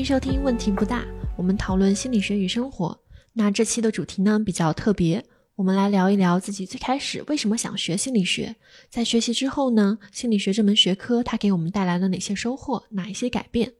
[0.00, 1.02] 欢迎收听《问题不大》，
[1.36, 2.98] 我们讨论心理学与生活。
[3.34, 5.22] 那这期的主题呢比较特别，
[5.56, 8.56] 我们来聊一聊自己最开始为什么想学心理学，
[8.88, 13.74] 在学习之后呢，心理学这门学科它给我们带来了哪些收获，哪一些改变？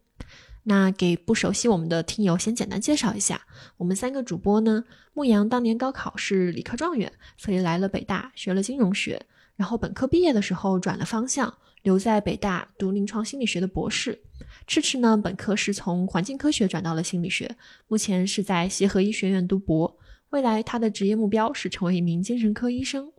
[0.64, 3.40] 那给不熟悉我们的听友先简单介绍一下，
[3.78, 9.24] 我们三个主播呢，牧羊当年高考是理科状元，所以来了北大学了金融学，
[9.56, 14.20] 然后本科毕业的时候转了方向，留在北大读临床心理学的博士。
[14.66, 17.56] 赤赤呢，本科是从环境科学转到了心理学，
[17.88, 19.98] 目前是在协和医学院读博，
[20.30, 23.12] 未来他的职业目标是成为一名精神科医生。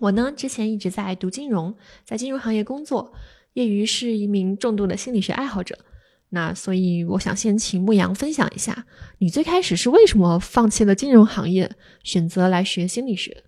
[0.00, 3.12] 我呢，之前一直在读金融，在金融行业工作，
[3.54, 5.78] 业余是一名重度的心理学爱好者。
[6.30, 8.86] 那所以，我想先请牧羊分享一下，
[9.18, 11.74] 你最开始是为什么放弃了金融行业，
[12.04, 13.44] 选择来学心理学？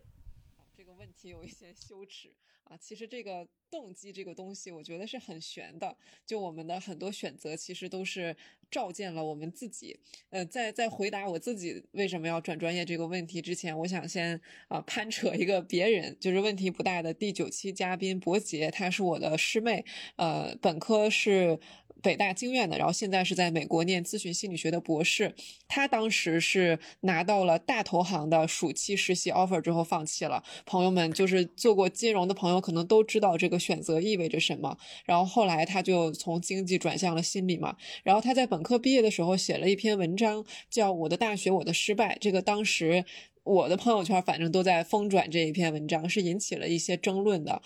[0.77, 2.31] 这个问题有一些羞耻
[2.65, 3.47] 啊，其实这个。
[3.71, 5.97] 动机这个东西，我觉得是很悬的。
[6.27, 8.37] 就我们的很多选择，其实都是
[8.69, 9.97] 照见了我们自己。
[10.31, 19.85] 呃，在在回答我自己为什么要转专业这个问题之前，我想先啊攀扯一个别人，就是问题不大的第九期嘉宾伯杰，他是我的师妹，
[20.17, 21.61] 呃，本科是。
[22.03, 25.35] 北大经院的，然后现在是在美国念咨询心理学的博士。
[25.69, 30.43] 他当时是拿到了大投行的暑期实习 offer 之后放弃了。
[30.67, 34.77] 朋友们，就是做过金融的朋友可能都知道这个选择意味着什么。
[35.05, 37.77] 然后后来他就从经济转向了心理嘛。
[38.03, 42.15] 然后他在本科毕业的时候写了一篇文章，叫《我的大学我的失败》。
[42.21, 43.05] 这个当时
[43.45, 47.63] 我的朋友圈反正都在疯转这一篇文章，是引起了一些争论的。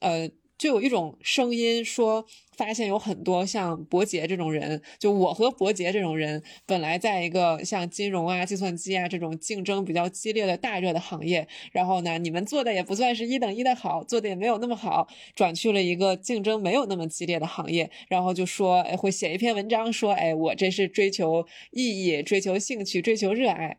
[0.00, 0.30] 呃。
[0.62, 2.24] 就有一种声音说，
[2.56, 23.78] 发现有很多像伯杰这种人，就我和伯杰这种人，本来在一个像金融啊、计算机啊这种竞争比较激烈的大热的行业，然后呢，你们做的也不算是一等一的好，做的也没有那么好，转去了一个竞争没有那么激烈的行业，然后就说，会写一篇文章说，哎，我这是追求意义、追求兴趣、追求热爱。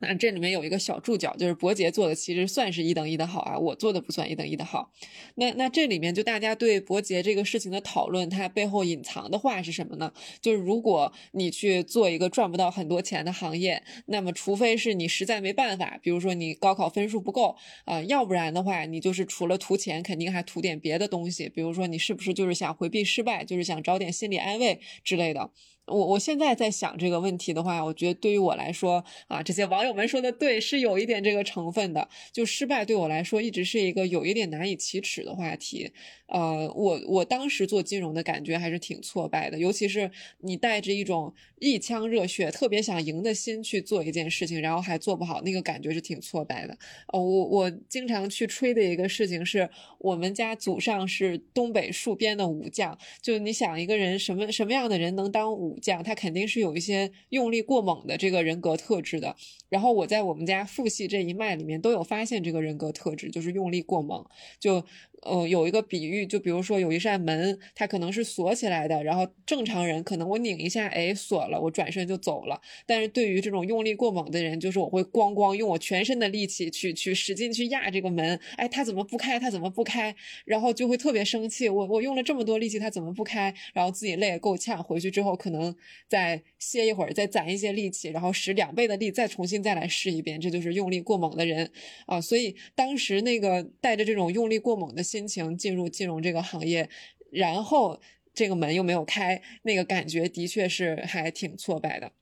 [0.00, 4.90] 那这里面有一个小注脚，就是伯杰做的其实算是一等一的好啊，我做的不算一等一的好。
[5.36, 10.12] 那那这里面就大家对伯杰这个事情的讨论，它背后隐藏的话是什么呢？
[10.40, 25.50] 就是如果你去做一个赚不到很多钱的行业，那么除非是你实在没办法，比如说你高考分数不够啊，要不然的话，你就是除了图钱，肯定还图点别的东西，比如说你是不是就是想回避失败，就是想找点心理安慰之类的。
[25.90, 32.08] 我我现在在想这个问题的话，我觉得对于我来说啊，这些网友们说的对，是有一点这个成分的。
[32.32, 35.90] 就失败对我来说一直是一个有一点难以启齿的话题。
[36.28, 40.08] 呃，我我当时做金融的感觉还是挺挫败的，尤其是
[40.38, 46.78] 你带着一种一腔热血、特别想赢的心去做一件事情，然后还做不好，那个感觉是挺挫败的。
[47.08, 49.68] 哦，我我经常去吹的一个事情是，
[49.98, 52.96] 我们家祖上是东北戍边的武将。
[53.20, 55.79] 就你想一个人什么什么样的人能当武？
[55.80, 59.34] 讲他肯定是有一些用力过猛的这个人格特质的，
[59.70, 64.22] 然后我在我们家父系这一脉里面都有发现这个人格特质，就是用力过猛，
[64.58, 64.84] 就。
[65.22, 72.58] 呃，有一个比喻，就比如说有一扇门，它可能是锁起来的，然后正常人可能我拧一下，哎，锁了，我转身就走了。
[72.86, 79.38] 但是对于这种用力过猛的人，就是我会咣咣用我全身的力气去去使劲去压这个门，哎，他怎么不开？
[79.38, 80.16] 他怎么不开？
[80.46, 81.68] 然后就会特别生气。
[81.68, 83.54] 我我用了这么多力气，他怎么不开？
[83.74, 85.76] 然后自己累够呛，回去之后可能
[86.08, 90.40] 再歇一会儿，再攒一些力气，然后使两倍的力再重新再来试一遍。
[90.40, 91.70] 这就是用力过猛的人
[92.06, 92.18] 啊。
[92.18, 95.04] 所以当时那个带着这种用力过猛的。
[95.10, 96.88] 心情进入金融这个行业，
[97.32, 98.00] 然后
[98.32, 102.12] 这个门又没有开，那个感觉的确是还挺挫败的。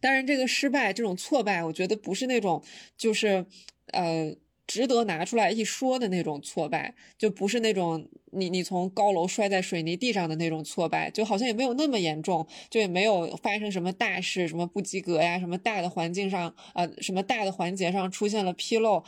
[0.00, 2.64] 当然，这个失败、这种挫败，我觉得不是那种
[2.96, 3.44] 就是
[3.88, 4.34] 呃
[4.68, 19.02] 值得拿出来一说的那种挫败，就不是那种你你从高楼摔在水泥地上的那种挫败，就好像也没有那么严重，就也没有发生什么大事，什么不及格呀，什么大的环境上呃什么大的环节上出现了纰漏。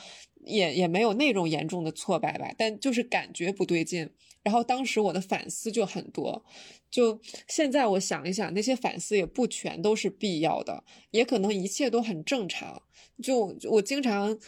[0.47, 4.09] 也也没有那种严重的挫败吧，但就是感觉不对劲。
[4.43, 6.43] 然后当时我的反思就很多，
[6.91, 12.83] 就现在我想一想，那些反思也不全都是必要的，也可能一切都很正常。
[13.23, 14.39] 就我经常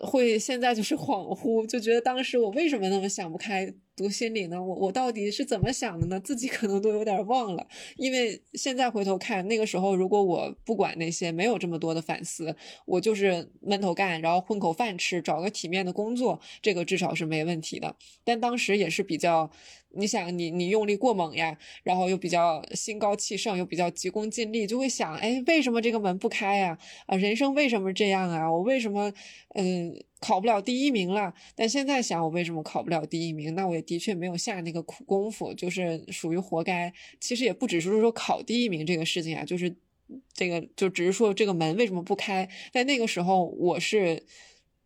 [0.00, 3.72] 会现在就是恍惚，就觉得当时我为什么那么想不开。
[4.00, 6.18] 读心理呢，我我到底是怎么想的呢？
[6.20, 7.66] 自己可能都有点忘了，
[7.96, 12.56] 因为现在回头看，那个时候如果我不管那些，没有这么多的反思，
[12.86, 17.94] 我就是闷头干，然后混口饭吃，找个体面的工作，这个至少是没问题的。
[18.24, 19.50] 但当时也是比较，
[19.90, 26.78] 你想你你用力过猛呀，然后又比较心高气盛，又比较急功近利，就会想，哎，为什么这个门不开呀？
[27.04, 28.50] 啊，人生为什么这样啊？
[28.50, 29.12] 我为什么
[29.54, 31.34] 嗯考不了第一名了。
[31.56, 33.54] 但现在想，我为什么考不了第一名？
[33.54, 36.92] 那我也的确没有下那个苦功夫，就是属于活该。
[37.18, 39.74] 其实也不只是说考第一名这个事情啊，就是
[40.32, 42.48] 这个就只是说这个门为什么不开？
[42.72, 44.24] 在那个时候，我是。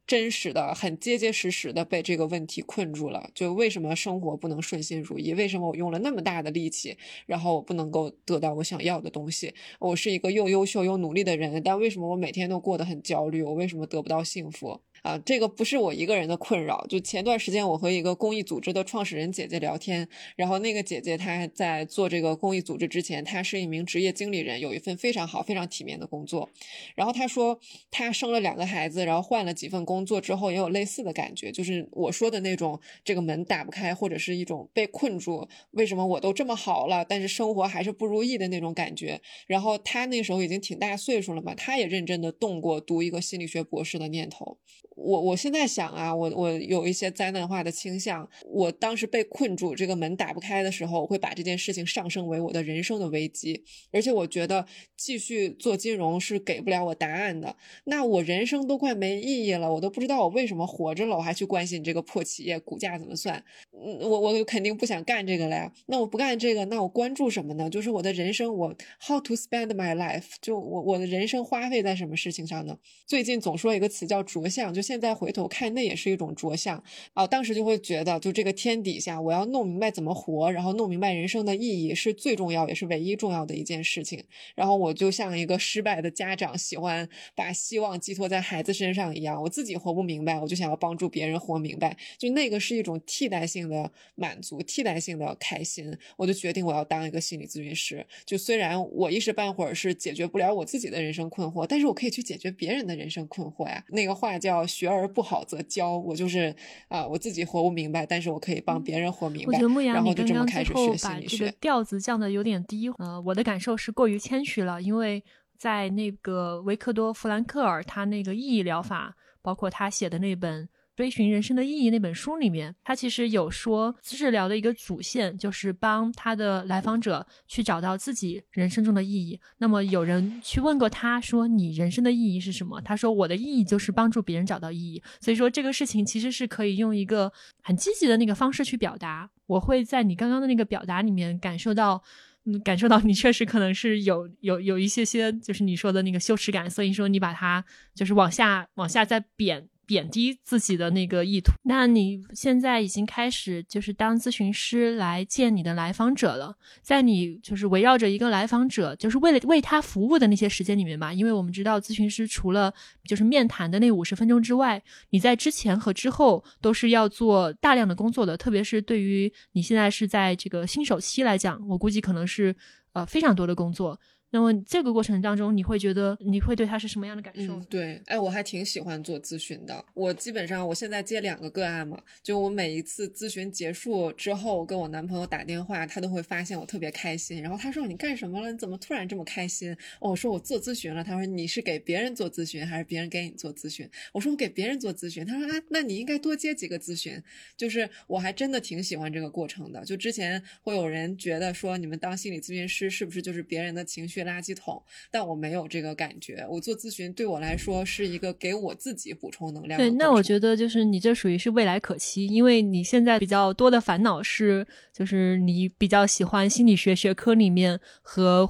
[0.07, 3.31] 真实的、很结结实实的被这个问题困住了。
[3.35, 5.33] 就为什么生活不能顺心如意？
[5.33, 6.95] 为什么我用了那么大的力气，
[7.25, 9.55] 然后我不能够得到我想要的东西？
[9.79, 13.43] 我是一个又优秀又努力的人，但为什么我每天都过得很焦虑？
[13.43, 14.79] 我为什么得不到幸福？
[15.05, 16.87] 啊，这个不是我一个人的困扰。
[16.89, 26.49] 就前段时间，我和一个公益组织的创始人姐姐聊天，然后那个姐姐她在做这个公益组织之前，她是一名职业经理人，有一份非常好、非常体面的工作。
[26.95, 27.61] 然后她说，
[27.91, 35.47] 她生了两个孩子，然后换了几份工作之后，也有类似的感觉，就是我说的那种这个门打不开，或者是一种被困住。
[35.73, 39.21] 为什么我都这么好了，但是生活还是不如意的那种感觉？
[39.47, 44.57] 然后她那时候已经挺大岁数了嘛，她也认真的动过读一个心理学博士的念头。
[44.97, 48.29] 我我现在想啊，我我有一些灾难化的倾向。
[48.47, 53.65] 我当时被困住，这个门打不开的时候，我会把这件事情上升为我的人生的危机。
[53.91, 54.65] 而且我觉得
[54.97, 57.57] 继续做金融是给不了我答案的。
[57.87, 63.43] 那我人生都快没意义了，我都不知道我为什么活着了，我还去关心这个破企业股价怎么算？
[63.73, 65.73] 嗯，我我肯定不想干这个了呀。
[65.87, 67.69] 那我不干这个，那我关注什么呢？
[67.69, 70.35] 就是我的人生，我 how to spend my life？
[70.41, 72.79] 就我我的人生花费在什么事情上呢？
[73.07, 74.84] 最近总说一个词叫着相，就。
[74.85, 76.85] 现在回头看，那也是一种着相
[77.15, 77.27] 啊！
[77.27, 84.23] 当时就会觉得，就这个天底下，我要弄明白怎么活，然后弄明白人生的意义，是最重要也是唯一重要的一件事情。
[84.55, 91.97] 然后我就像一个失败的家长，喜欢把希望寄托在孩子身上一样，我自己活不明白，我就想要帮助别人活明白。
[92.19, 95.97] 就那个是一种替代性的满足，替代性的开心。
[96.19, 98.07] 我就决定我要当一个心理咨询师。
[98.27, 103.83] 就虽然我一时半会儿是解决不了我自己的人生困惑，但是我可以去解决别人的人生困惑呀。
[103.89, 104.67] 那个话叫。
[104.75, 106.55] 学而不好则教，我就是
[106.89, 109.47] 啊，我自己活不明白，但是我可以帮别人活明白。
[109.47, 115.23] 我觉得牧羊，你刚刚最后把这个调子降的有点低，呃，我的感受是过于谦虚了，因为
[115.57, 120.69] 在那个维克多·弗兰克尔他那个意义疗法，包括他写的那本。
[120.97, 129.41] 追寻人生的意义那本书里面，他其实有说治疗的一个主线就是帮他的来访者去找到自己人生中的意义。
[129.59, 137.33] 那么有人去问过他说：“你人生的意义是什么？”他说：“我的意义就是帮助别人找到意义。”所以说这个事情其实是可以用一个
[137.63, 139.29] 很积极的那个方式去表达。
[139.47, 142.03] 我会在你刚刚的那个表达里面感受到，
[142.45, 147.65] 嗯，感受到你确实可能是有有有一些些就是你说的那个羞耻感，所以说你把它
[147.95, 149.69] 就是往下往下再贬。
[149.87, 151.53] 贬低自己的那个意图。
[151.65, 162.73] 那你现在已经开始就是当咨询师来见你的来访者了，在你就是围绕着一个来访者，就是为了为他服务的那些时间里面吧，因为我们知道咨询师除了
[163.07, 172.55] 就是面谈的那五十分钟之外，你在之前和之后都是要做大量的工作的，特别是对于你现在是在这个新手期来讲，我估计可能是
[172.93, 173.99] 呃非常多的工作。
[174.35, 177.55] 那么这个过程当中，你会觉得你会对他是什么样的感受？
[177.55, 179.85] 嗯，对，哎，我还挺喜欢做咨询的。
[179.95, 187.41] 我基本上我现在接两个个案嘛，就我每一次咨询结束之后，跟我男朋友打电话，他都会发现我特别开心。
[187.41, 188.51] 然后他说：“你干什么了？
[188.51, 189.71] 你怎么突然这么开心？”
[190.03, 191.05] 哦，我说我做咨询了。
[191.05, 197.23] 他说：“你是给别人做咨询，还是别人给你做咨询？”我说：“我给别人做咨询。”他说：“啊，那你应该多接几个咨询。”
[197.57, 199.85] 就是我还真的挺喜欢这个过程的。
[199.85, 204.83] 就之前会有人觉得说，你们当心理咨询师是不是就是别人的情绪垃圾桶？
[205.11, 209.79] 但我没有这个感觉，我做咨询对我来说是一个给我自己补充能量。
[209.79, 218.49] 对，那我觉得就是你这属于是未来可期，因为你现在比较多的烦恼是，就是你比较喜欢心理学学科里面和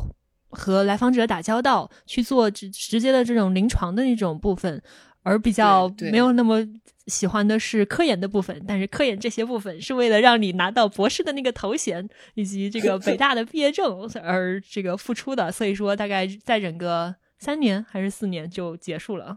[0.48, 4.82] 和来访者打交道，去做直直接的这种临床的那种部分，
[5.24, 6.64] 而比较没有那么。
[7.06, 19.36] 喜欢的是科研的部分，但是科研这些部分是为了让你拿到博士的那个头衔以及这个 北大的毕业证而这个付出的，所以说大概再忍个三年还是四年就结束了。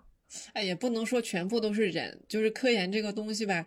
[0.53, 3.65] 哎，也不能说全部都是忍，就是科研这个东西吧。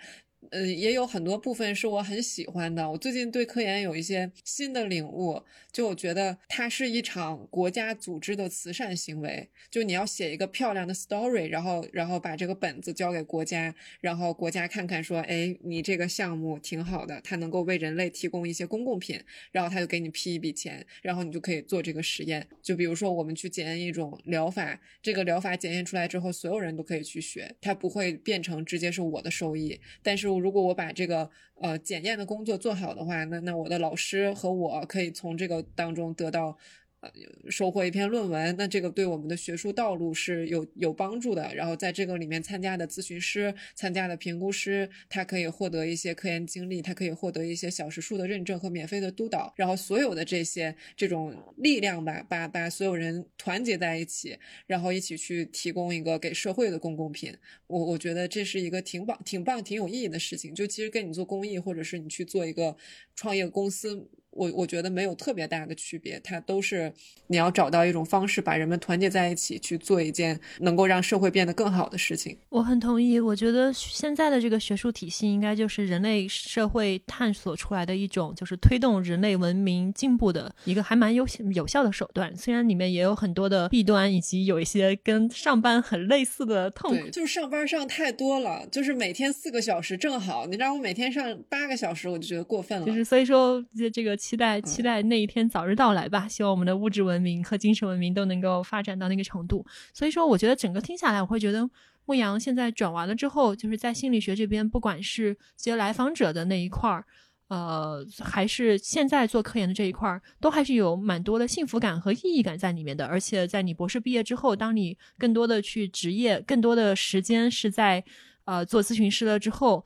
[0.51, 2.91] 呃，也有很多部分是我很喜欢的。
[2.91, 9.51] 我最近对科研有一些新的领悟，就我觉得它是一场国家组织的慈善行为。
[9.71, 19.21] 就你要写一个漂亮的 story，然后然后把这个本子交给国家，然后国家看看说，哎，你这个项目挺好的，它能够为人类提供一些公共品，
[19.53, 22.49] 然后他就给你批一笔钱，然后你就可以做这个实验。
[22.63, 30.30] 就比如说我们去检验一种疗法，这个疗法检验出来之后，所有人都可以去学，它不会变成直接是我的收益，但是。
[30.39, 36.57] 如果我把这个呃检验的工作做好的话，那那我的老师和我可以从这个当中得到
[37.01, 37.11] 呃，
[37.51, 41.55] 收获一篇论文，那这个对我们的学术道路是有有帮助的。
[41.55, 49.51] 然后在这个里面参加的咨询师、参加的评估师，他可以获得一些科研经历，他可以获得一些小时数的认证和免费的督导。
[49.57, 57.35] 然后所有的这些这种力量吧，把把所有人团结在一起，然后一起去提供一个给社会的公共品。
[57.67, 60.55] 我我觉得这是一个挺棒、挺棒、挺有意义的事情。
[60.55, 62.77] 就其实跟你做公益，或者是你去做一个
[63.15, 64.07] 创业公司。
[64.41, 66.91] 我我觉得没有特别大的区别，它都是
[67.27, 72.35] 你要找到一种方式，把人们团结在一起去做一件能够让社会变得更好的事情。
[72.49, 82.35] 我很同意，我觉得现在的这个学术体系应该就是人类社会探索出来的一种，就是推动人类文明进步的一个还蛮有有效的手段。
[82.35, 87.11] 虽然里面也有很多的弊端，以及有一些跟上班很类似的痛苦。
[87.11, 92.87] 就是上班上太多了，就是每天四个小时正好，你让我每天上八个小时，我就觉得过分了。
[92.87, 94.17] 就是所以说这这个。
[94.31, 96.29] 期待期待那一天早日到来吧！
[96.29, 99.67] 希望我们的物质文明和精神文明都能够发展到那个程度。
[99.93, 101.69] 所以说，我觉得整个听下来，我会觉得
[102.07, 107.05] 牧羊现在转完了之后，就是在心理学这边，不管是接来访者的那一块儿，
[107.49, 113.07] 呃，还是现在做科研的这一块儿，都还是有蛮多的幸福感和意义感在里面的。
[113.07, 118.05] 而且在你博士毕业之后，当你更多的去职业，更多的时间是在
[118.45, 119.85] 呃做咨询师了之后。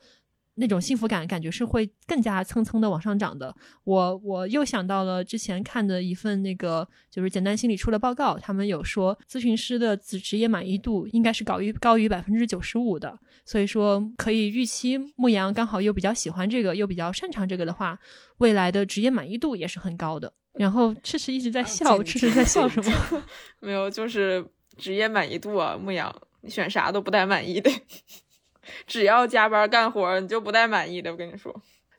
[0.55, 3.53] 那种幸福感感觉是会更加蹭蹭的往上涨的。
[3.83, 13.17] 我我又想到了之前看的一份那个就是简单心理出的报告，他们有说咨询师的职职业满意度应该是高于高于百分之九十五的。
[13.45, 17.99] 所以说可以预期牧羊刚好又比较喜欢这个，又比较擅长这个的话，
[18.37, 20.33] 未来的职业满意度也是很高的。
[20.53, 23.23] 然后赤赤一直在笑，赤赤在笑什么？
[23.59, 24.43] 没有，就是
[24.77, 27.69] 职业满意度啊，牧羊你选啥都不带满意的。
[28.87, 31.11] 只要加班干活，你就不带满意的。
[31.11, 31.53] 我跟你说，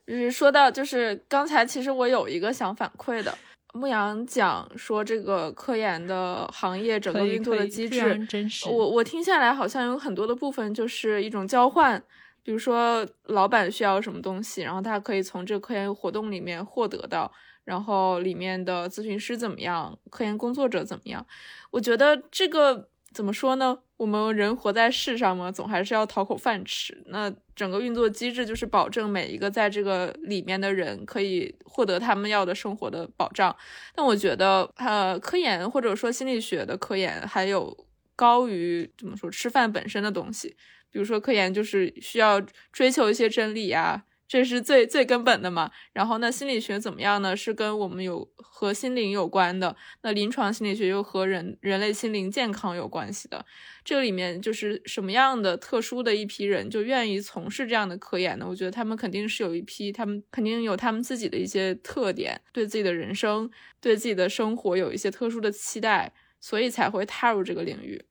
[0.06, 3.36] 就是说到，就是刚才其实我有一个想反馈的。
[3.74, 8.26] 牧羊讲说这个科研的行业整个运作的机制，
[8.70, 12.02] 我我听下来好像有很多的部分就是一种交换，
[12.42, 17.30] 比如说老板需要什么东西，然后他可以从这个科研活动里面获得到，
[17.64, 21.26] 然后里面的咨询师怎么样，科研工作者怎么样，
[21.70, 22.88] 我觉得这个。
[23.16, 23.78] 怎么说呢？
[23.96, 27.02] 我们人活在世上嘛，总还是要讨口饭吃。
[27.06, 33.56] 那整个运作机制就是保证每一个在这个里面的人可以获得他们要的生活的保障。
[33.94, 37.74] 但我觉得，呃，科研或者说心理学的科研还有
[38.14, 40.54] 高于怎么说吃饭本身的东西。
[40.90, 42.38] 比如说，科研就是需要
[42.70, 44.04] 追求一些真理啊。
[44.28, 47.36] 这是最最根本的嘛，然后那心理学怎么样呢？
[47.36, 49.76] 是跟我们有和心灵有关的。
[50.02, 53.44] 那临床心理学又和人人类心灵健康有关系的。
[53.84, 58.46] 这里面就是什么样的特殊的一批人就愿意从事这样的科研呢？
[58.48, 63.48] 我觉得他们肯定是有一批，他们肯定有他们自己的一些特点，对自己的人生、
[63.80, 68.04] 对自己的生活有一些特殊的期待，所以才会踏入这个领域。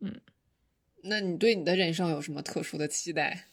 [0.00, 0.20] 嗯，
[1.04, 3.48] 那你对你的人生有什么特殊的期待？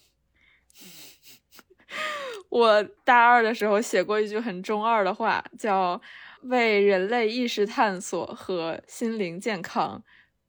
[2.49, 6.01] 我大二的时候写过一句很中二的话，叫
[6.43, 10.03] “为人类意识探索和心灵健康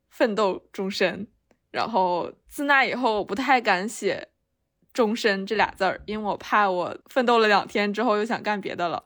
[0.08, 1.26] 奋斗终身”。
[1.70, 4.28] 然后自那以后，我不太敢写
[4.92, 9.04] “终身”这俩字儿，因为我怕我奋斗了两天之后又想干别的了。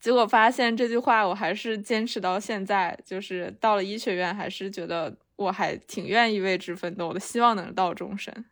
[0.00, 8.44] 结果发现这句话我还是坚持到现在，就是到了医学院，还是觉得我还挺愿意为之奋斗的，希望能到终身。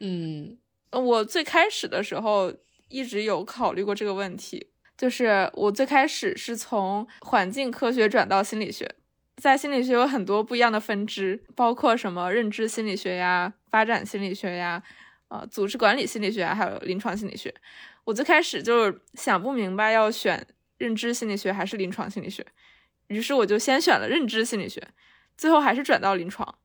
[0.00, 0.56] 嗯。
[0.92, 2.50] 我最开始的时候
[2.88, 8.94] 一直有考虑过这个问题，就是我最开始是从环境科学转到心理学，
[9.36, 14.82] 在心理学有很多不一样的分支，包括什么认知心理学呀、发展心理学呀、
[15.28, 17.54] 呃组织管理心理学，还有临床心理学。
[18.04, 20.46] 我最开始就是想不明白要选
[20.78, 22.46] 认知心理学还是临床心理学，
[23.08, 24.80] 于是我就先选了认知心理学，
[25.36, 26.56] 最后还是转到临床。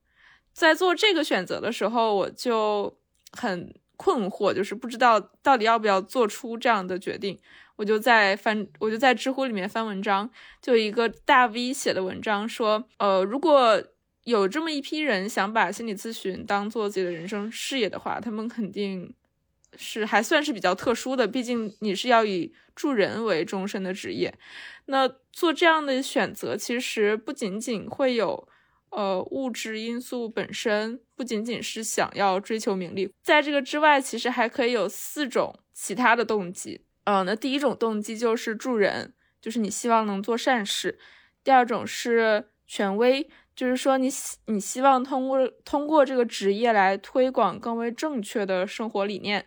[0.54, 2.98] 在做这个选择的时候，我就
[3.32, 3.74] 很。
[4.02, 7.40] 困惑就是不知道到底要不要做出这样的决定，
[7.76, 10.28] 我就在翻，我就在知乎里面翻文章，
[10.60, 13.80] 就一个大 V 写的文章说，呃，如果
[14.24, 19.14] 有这么一批人想把心理咨询当做自己的人生事业的话，他们肯定
[19.78, 24.34] 是还算是比较特殊的，毕竟你是要以助人为终身的职业，
[24.88, 28.48] 那做这样的选择，其实不仅仅会有。
[28.92, 36.82] 呃，物质因素本身不仅仅是想要追求名利，在这个之外，其实还可以有四种其他的动机。
[37.06, 40.92] 嗯，那第一种动机就是助人，就是你希望能做善事；
[41.44, 49.42] 第二种是权威，就是说你希你希望通过通过这个职业来推广更为正确的生活理念；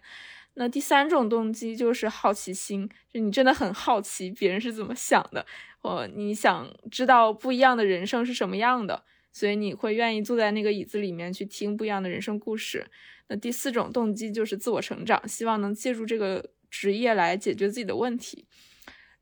[0.54, 5.44] 那第三种动机就是好奇心，就你真的很好奇别人是怎么想的。
[5.80, 12.86] 或你想知道不一样的人生是什么样的，所以你会愿意坐在那个椅子里面去听不一样的人生故事。
[13.28, 18.46] 那第四种动机就是自我成长，希望能借助这个职业来解决自己的问题。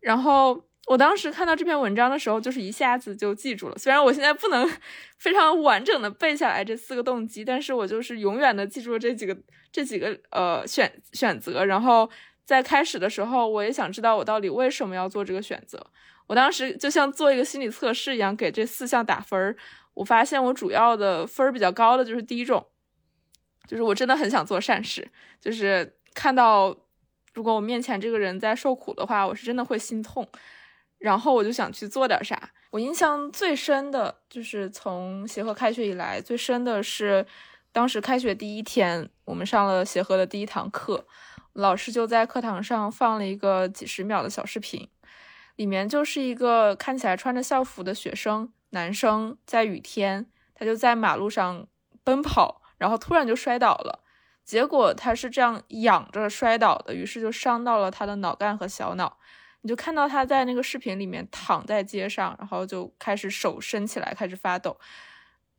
[0.00, 3.78] 然后我当时看到这篇文章的时候，就是一下子就记住了。
[3.78, 4.68] 虽然我现在不能
[5.16, 9.34] 非常完整的背下来这四个动机，但是我就是永远的记住了这几个
[9.70, 11.64] 这几个呃选选择。
[11.64, 12.10] 然后
[12.44, 15.86] 在开始的时候，我也想知道我到底为什么要做这个选择。
[16.26, 19.56] 我当时就像做一个心理测试一样，给这四项打分儿。
[19.94, 22.66] 我发现我主要的分儿比较高的就是第一种，
[23.66, 26.76] 就是我真的很想做善事，就是看到
[27.34, 30.26] 如果我面前这个人在受苦的话，我是真的会心痛，
[30.98, 32.50] 然后我就想去做点啥。
[32.70, 37.26] 我印象最深的就是从协和开学以来最深的是，
[37.70, 41.06] 当时开学第一天，我们上了协和的第一堂课，
[41.52, 44.88] 老师就在课堂上放了一个几十秒的小视频。
[45.56, 51.66] 里面就是一个看起来穿着校服的学生男生，在雨天，他就在马路上
[52.04, 54.04] 奔跑，然后突然就摔倒了，
[54.44, 59.18] 结果他是这样仰着摔倒的，于是就伤到了他的脑干和小脑。
[59.64, 64.76] 你就看到他在那个视频里面躺在街上，然后就开始手伸起来，开始发抖，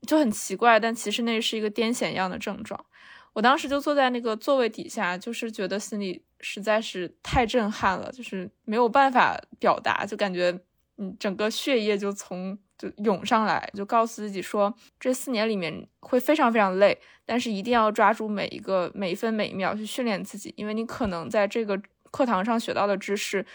[0.05, 2.86] 就很奇怪，但其实那是一个癫痫一样的症状。
[3.32, 10.60] 我当时就坐在那个座位底下，就是觉得心里实在是太震撼了，就是没有办法表达，就感觉
[10.98, 23.45] 嗯，整个血液就从就涌上来，就告诉自己说，这四年里面会非常非常累，但是一定要抓住每一个每一分每一秒去训练自己，因为你可能在这个课堂上学到的知识，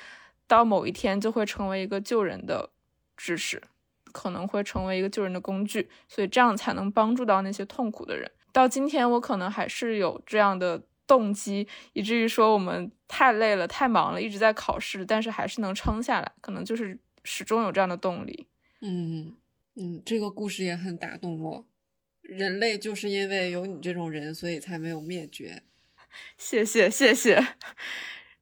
[0.46, 2.70] 到某一天就会成为一个救人的
[3.16, 3.62] 知识，
[4.12, 8.30] 可能会成为一个救人的工具，所以这样才能帮助到那些痛苦的人。
[8.52, 18.46] 到今天，我可能还是有这样的动机，以至于说我们太累了、太忙了，一直在考试，但是还是能撑下来，可能就是始终有这样的动力。
[18.80, 19.36] 嗯
[19.76, 21.66] 嗯，这个故事也很打动我。
[22.22, 25.62] 人类就是因为有你这种人，所以才没有灭绝。
[26.36, 27.42] 谢谢谢谢。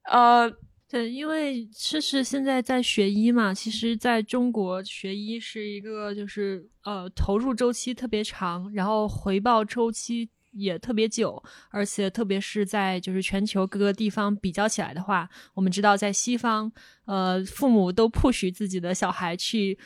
[0.04, 0.56] 呃。
[0.88, 16.70] 对，因为诗诗现在在学医嘛，其实在中国学医是一个就是呃投入周期特别长，然后回报周期也特别久，而且特别是在就是全球各个地方比较起来的话，我们知道在西方，
[17.06, 19.76] 呃，父母都迫许自己的小孩去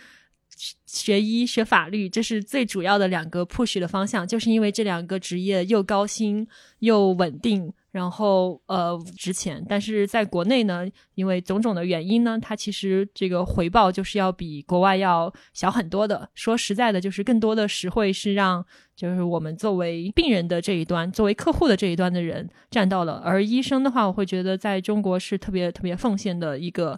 [0.87, 6.47] 学医学法律，这是最主要的两个 push 的方向，就是因为这两个职业又高薪
[6.81, 7.73] 又稳定。
[7.93, 16.31] 然后呃值钱，但是在国内呢，因为种种的原因呢，它其实这个回报就是要比国外要小很多的。
[16.33, 23.21] 说实在的，就是更多的实惠是让就是我们作为病人的这一端，作为客户的这一端的人占到了。
[23.25, 26.97] 而医生的话，我会觉得在中国是特别特别奉献的一个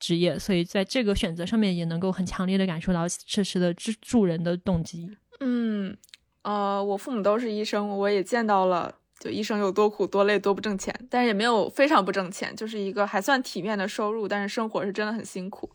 [0.00, 5.16] 职业，所以在这个选择上面也能够很强烈的感受到这时的助助人的动机。
[5.38, 5.96] 嗯，
[6.42, 8.96] 呃，我父母都是医生，我也见到了。
[9.20, 15.68] 就医生有多苦多累多不挣钱，但是也没有非常不挣钱，就是一个还算体面的收入，但是生活是真的很辛苦。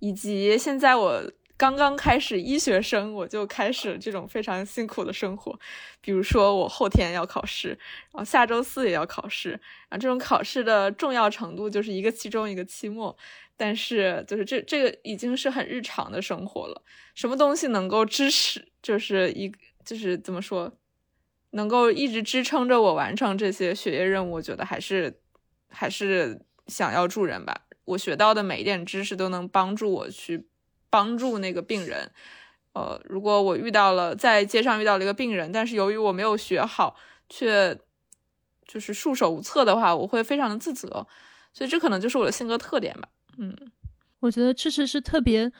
[0.00, 5.58] 以及现在我刚刚开始医学生，我就开始这种非常辛苦的生活。
[6.02, 7.68] 比如说我后天要考试，
[8.12, 9.52] 然后下周四也要考试，
[9.88, 13.16] 然后这种考试的重要程度就是一个期中一个期末，
[13.56, 16.82] 但是就是这这个已经是很日常的生活了。
[17.14, 19.52] 什么东西能够支持，就是一
[19.84, 20.72] 就是怎么说？
[21.50, 25.20] 能够一直支撑着我完成这些学业任务，我觉得还是
[25.68, 27.66] 还是想要助人吧。
[27.84, 30.48] 我学到的每一点知识都能帮助我去
[30.90, 32.10] 帮助那个病人。
[32.72, 36.96] 呃，如果我遇到了在街上遇到了一个病人，但是由于我没有学好，
[37.28, 37.78] 却
[38.66, 41.06] 就是束手无策的话，我会非常的自责。
[41.52, 43.08] 所以这可能就是我的性格特点吧。
[43.38, 43.56] 嗯，
[44.20, 45.52] 我觉得迟迟是特别。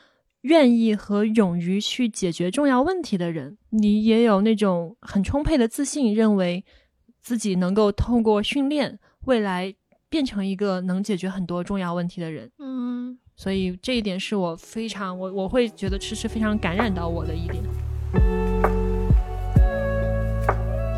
[0.44, 6.62] 愿意和勇于去解决重要问题的人，你也有那种很充沛的自信，认为
[7.22, 9.74] 自己能够通过训练，未来
[10.10, 12.50] 变成一个能解决很多重要问题的人。
[12.58, 17.64] 嗯，所以这一点是我非常我我会觉得迟迟非常感染到我的一点。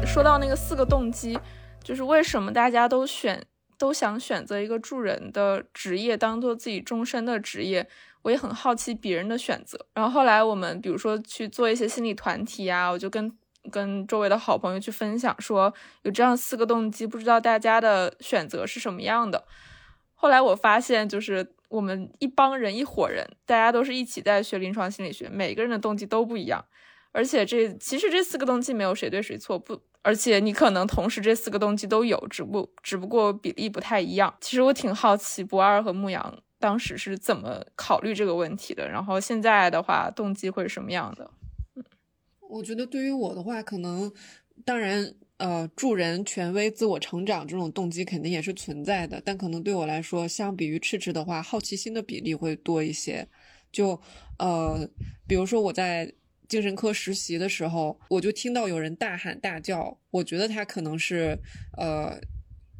[0.05, 1.39] 说到那个四个动机，
[1.85, 3.41] 就是为什么大家都选
[3.79, 7.89] 都想选择一个助人的职业当做自己终身的职业。
[8.23, 13.33] 我也很好奇别人的选择，然后后来我们比如说去做一些心理团体啊，我就跟
[13.71, 19.45] 跟周围的好朋友去分享，说有这样四个动机，不知道大家的选择是什么样的。
[20.17, 26.65] 后来我发现，就是我们一帮人一伙人，大家都是一起在学临床心理学，每个人的动机都不一样，
[27.13, 34.33] 而且这其实这四个动机没有谁对谁错，不，而且你可能同时这四个动机都有，只不只不过比例不太一样。
[34.41, 36.33] 其实我挺好奇博二和牧羊。
[36.61, 38.89] 当时是怎么考虑这个问题的？
[38.89, 41.31] 然后现在的话，动机会是什么样的？
[42.49, 44.11] 我觉得对于我的话，可能
[44.65, 53.27] 当然，呃，助人、权威、自我成长这种动机肯定也是存在的，但可能对我来说，相比于赤赤的话，好奇心的比例会多一些。
[53.73, 54.01] 就
[54.39, 54.89] 呃，
[55.27, 56.11] 比如说我在
[56.49, 61.39] 精神科实习的时候，我就听到有人大喊大叫，我觉得他可能是
[61.77, 62.21] 呃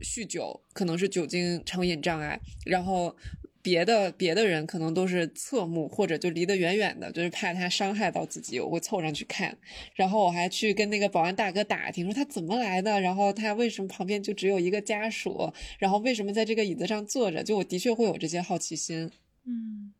[0.01, 3.17] 酗酒，可能是酒精成瘾障碍，然后。
[3.63, 9.59] 别的别的人可能都是侧目或者就离得远远的，就是怕他伤害到自己，我会凑上去看。
[9.97, 17.43] 然后我还去跟那个保安大哥打听，说他怎么来的，然后他为什么旁边就只有一个家属，然后为什么在这个椅子上坐着？
[17.43, 19.11] 就我的确会有这些好奇心。
[19.45, 19.93] 嗯，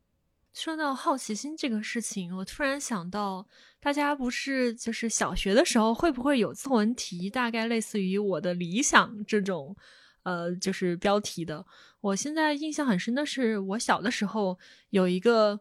[0.59, 3.47] 说到好奇心这个事情，我突然想到，
[3.79, 9.77] 大家不是就是小学的时候会不会有作文题，大概类似于我的理想这种？
[10.23, 11.63] 呃，就是标题的。
[12.01, 14.57] 我现在印象很深的是，我小的时候
[14.89, 15.59] 有一个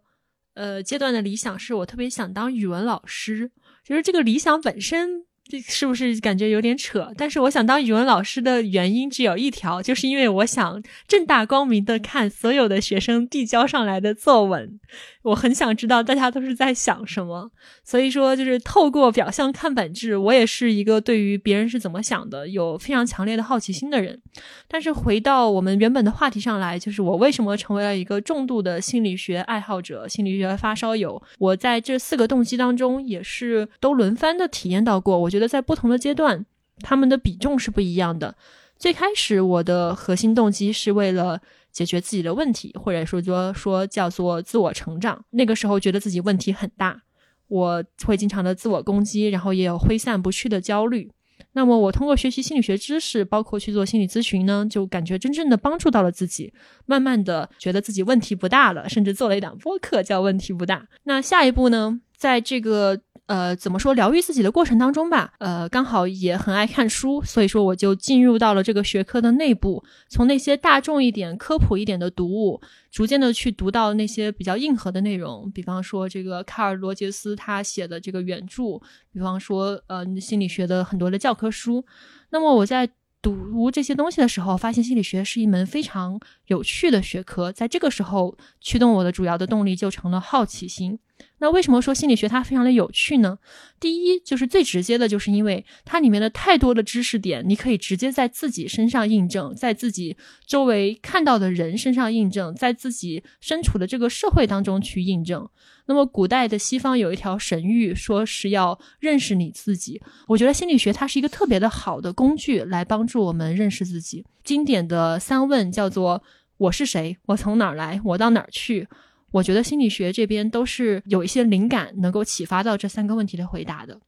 [0.55, 3.53] 呃阶段的理想，是我特别想当语文老师。
[3.85, 5.27] 就是这个理想本身。
[5.49, 7.13] 这是不是感觉有点扯？
[7.17, 14.81] 但是我想当语文老师的原因只有一条，就是因为我想正大光明的看所有的学生递交上来的作文，
[15.23, 17.51] 我很想知道大家都是在想什么。
[17.85, 20.17] 所以说，就是透过表象看本质。
[20.17, 24.21] 我也是一个对于别人是怎么想的有非常强烈的好奇心的人。
[24.67, 31.23] 但是回到我们原本的话题上来，就是我为什么成为了一个重度的心理学爱好者、心理学发烧友？
[31.39, 35.17] 我在这四个动机当中也是都轮番的体验到过。
[35.17, 36.47] 我觉觉得在不同的阶段，
[36.81, 38.35] 他们的比重是不一样的。
[38.79, 41.39] 最开始，我的核心动机是为了
[41.71, 45.23] 解决自己的问题，或者说说说叫做自我成长。
[45.31, 47.03] 那个时候觉得自己问题很大，
[47.49, 51.11] 我会经常的自我攻击，然后也有挥散不去的焦虑。
[51.53, 56.51] 那么，我通过学习心理学知识，包括去做心理咨询呢，就感觉真正的帮助到了自己，
[56.87, 60.87] 慢慢的觉得自己问题不大了，甚至做了一档播客叫“问题不大”。
[61.05, 63.03] 那下一步呢，在这个。
[63.27, 72.61] 呃，怎么说疗愈自己的过程当中吧，呃，刚好也很爱看书，所以说我就进入到了这个学科的内部，从那些大众一点、科普一点的读物，
[72.91, 78.81] 逐渐的去读到那些比较硬核的内容，比方说这个卡尔罗杰斯他写的这个原著，
[79.13, 81.85] 比方说呃心理学的很多的教科书。
[82.31, 82.89] 那么我在
[83.27, 90.97] 读这些东西的时候，发现心理学是一门非常有趣的学科，在这个时候驱动我的主要的动力就成了好奇心。
[91.39, 93.39] 那为什么说心理学它非常的有趣呢？
[93.81, 105.49] 第一，就是最直接的，就是因为它里面的太多的知识点，你可以直接在自己身上印证，在自己周围看到的人身上印证，在自己身处的这个社会当中去印证。
[105.89, 110.03] 那么，古代的西方有一条神谕，说是要认识你自己。
[110.27, 114.25] 我觉得心理学它是一个特别的好的工具，来帮助我们认识自己。
[114.43, 116.23] 经典的三问叫做：
[116.59, 117.17] 我是谁？
[117.27, 118.01] 我从哪儿来？
[118.05, 118.89] 我到哪儿去？
[119.31, 124.01] 我觉得心理学这边都是有一些灵感，能够启发到这三个问题的回答的。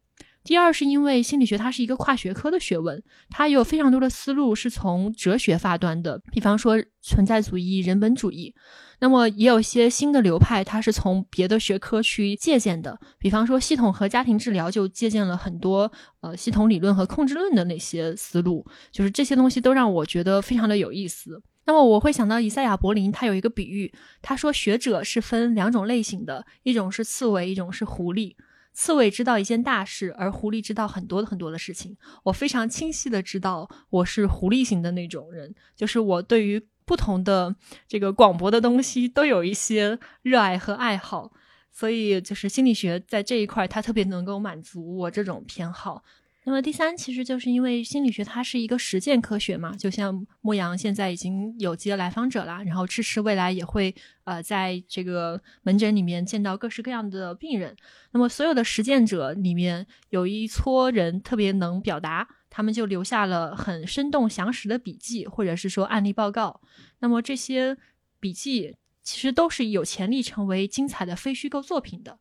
[0.43, 8.55] 第二，是因为心理学它是一个跨学科的学问，它有非常多的思路是从哲学发端的，比方说存在主义、人本主义。
[9.01, 21.43] 那么也有一些新的流派，它是从别的学科去借鉴的，比方说系统和家庭治疗就借鉴了很多呃系统理论和控制论的那些思路，就是这些东西都让我觉得非常的有意思。
[21.65, 28.35] 那么我会想到以赛亚·柏林，他有一个比喻，他说学者是分两种类型的，一种是刺猬，一种是狐狸。
[28.73, 31.97] 刺猬知道一件大事，而狐狸知道很多很多的事情。
[32.23, 37.55] 我非常清晰的知道我是狐狸型的那种人，就是我对于不同的
[37.87, 41.31] 这个广博的东西都有一些热爱和爱好，
[41.71, 46.03] 所以就是心理学在这一块，它特别能够满足我这种偏好。
[46.45, 57.77] 那么第三，其实就是因为心理学它是一个实践科学嘛，就像牧羊现在已经有接来访者了，然后支持未来也会呃在这个门诊里面见到各式各样的病人。
[58.13, 66.61] 那么所有的实践者里面有一撮人特别能表达，他们就留下了很生动详实的笔记，或者是说案例报告。
[67.01, 67.77] 那么这些
[68.21, 72.19] 笔记其实都是有潜力成为精彩的非虚构作品的。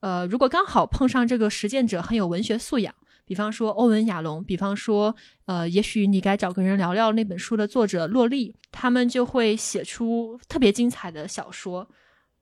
[0.00, 2.94] 呃，如果刚好碰上这个实践者很有文学素养。
[3.24, 11.90] 比方说欧文·亚龙，比方说，呃，也许你该找个人聊聊那本书的作者洛丽，他们就会写出特别精彩的小说。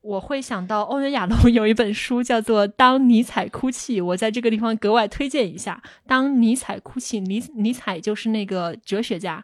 [0.05, 5.83] 我会想到欧文·亚龙 有一本书叫做《当尼采哭泣》，我在这个地方格外推荐一下。
[6.07, 9.43] 当尼采哭泣，尼尼采就是那个哲学家。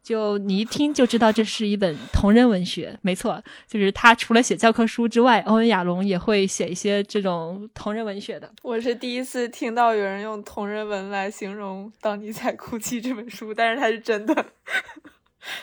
[0.00, 8.50] 就你一听就知道这是一本同人文学，没错，就是他除了写教科书之外，欧文亚龙也会写一些这种同人文学的。
[8.62, 14.46] 我是第一次听到有人用同人文来形容《当尼采哭泣》这本书，但是它是真的。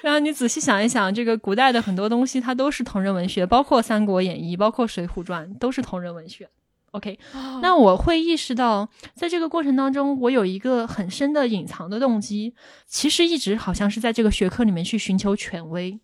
[0.02, 6.50] 然后你仔细想一想，这个古代的很多东西，它都是同人文学，包括《三国演义》，包括《水浒传》，都是同人文学。
[6.92, 7.20] OK，
[7.62, 12.54] 那我会意识到，在这个过程当中，我有一个很深的隐藏的动机，
[12.88, 16.00] 其实一直好像是在这个学科里面去寻求权威。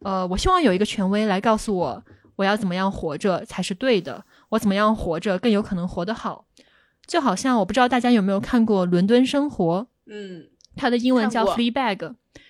[0.00, 6.44] 呃，我希望有一个权威来告诉我，我要怎么样活着才是对的，我怎么样活着更有可能活得好。
[7.06, 11.96] 就好像我不知道大家有没有看过《伦敦生活》，嗯，它的英文叫《Fleabag》。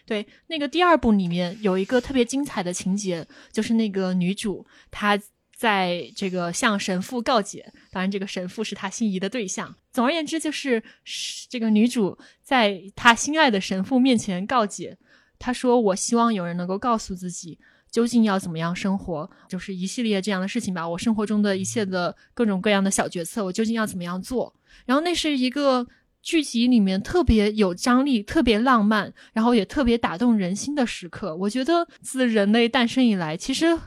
[0.06, 5.20] 对，那个第二部里面有一个特别精彩的情节，就是那个女主她
[5.54, 9.74] 在这个向神父告解，当然这个神父是她心仪的对象。
[9.92, 14.96] 总而言之，就是是这个女主在她心爱的神父面前告解，
[15.38, 20.86] 她说：“我希望有人能够告诉自己。”究竟要怎么样生活，就是一系列这样的事情吧。
[20.86, 24.54] 我生活中的一切的各种各样的小决策，我究竟要怎么样做？
[24.84, 25.86] 然后那是一个
[26.26, 31.36] 剧集里面特别有张力、特别浪漫，然后也特别打动人心的时刻。
[31.36, 33.78] 我觉得自人类诞生以来，其实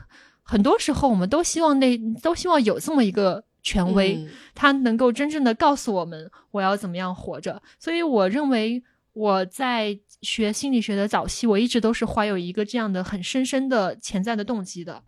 [0.42, 7.62] 很多时候我们都希望那都希望有这么一个权威，嗯他能够真正的告诉我们我要怎么样活着。
[7.78, 15.02] 所以我认为我在学心理学的早期，我一直都是怀有一个这样的很深深的潜在的动机的。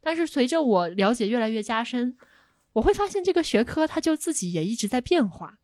[0.00, 2.16] 但是随着我了解越来越加深，
[2.72, 5.58] 我会发现这个学科它就自己也一直在变化，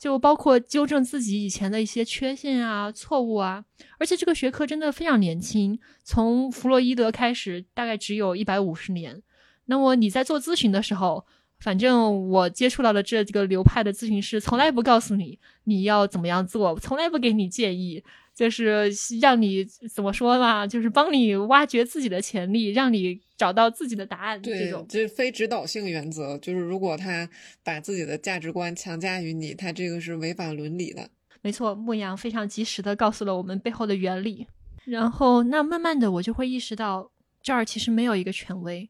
[0.00, 3.66] 就包括纠正自己以前的一些缺陷啊、错误啊。
[3.98, 9.22] 而且这个学科真的非常年轻，从弗洛伊德开始，大概只有一百五十年。
[9.66, 11.26] 那么你在做咨询的时候，
[11.60, 18.02] 反正我接触到的这几个流派的咨询师，从来不告诉你你要怎么样做，从来不给你建议，
[18.34, 24.42] 就是让你怎么说嘛，就是帮你挖掘自己的潜力，让你找到自己的答案。
[24.42, 27.28] 这对种，这是非指导性原则，就是如果他
[27.62, 31.10] 把自己的价值观强加于你，他这个是违反伦理的。
[31.42, 34.46] 没错，牧羊非常及时的告诉了我们背后的原理。
[34.84, 37.10] 然后，那慢慢的我就会意识到，
[37.42, 38.88] 这儿其实没有一个权威，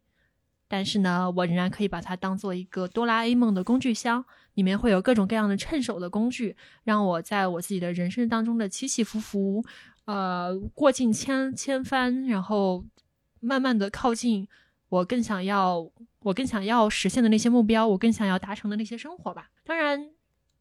[0.73, 9.65] 但是呢，我仍然可以把它当做一个哆啦 A 梦的工具箱，里面会有各种各样的趁手的工具，让我在我自己的人生当中的起起伏伏，
[10.05, 12.85] 呃，过尽千千帆，然后
[13.41, 14.47] 慢慢的靠近
[14.89, 19.51] 我更想要，我更想要实现的那些目标，我更想要达成的那些生活吧。
[19.65, 20.11] 当然，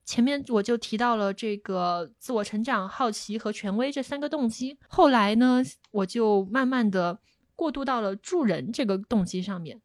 [0.05, 4.75] 前面我就提到了这个自我成长、好奇和权威这三个动机。
[4.87, 7.19] 后来呢，我就慢慢的
[7.55, 9.79] 过渡到了助人这个动机上面，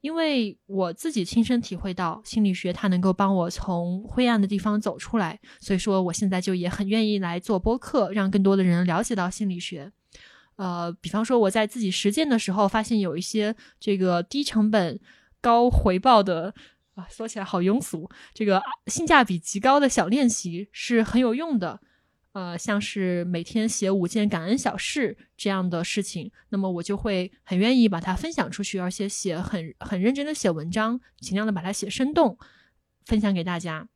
[0.00, 9.92] 因为我自己亲身体会到心理学它能够帮我从灰暗的地方走出来，所以说我现在就也很愿意来做播客，让更多的人了解到心理学。
[10.56, 14.98] 呃，比方说我在自己实践的时候，发现有一些这个低成本
[15.40, 16.54] 高回报的。
[16.94, 18.10] 啊，说起来好庸俗。
[18.34, 21.80] 这个性价比极高的小练习是很有用的，
[22.38, 32.38] 呃，像是每天写五件感恩小事这样的事情，那么我就会很愿意把它分享出去，而且写很很认真的写文章，尽量的把它写生动，
[33.04, 33.88] 分享给大家。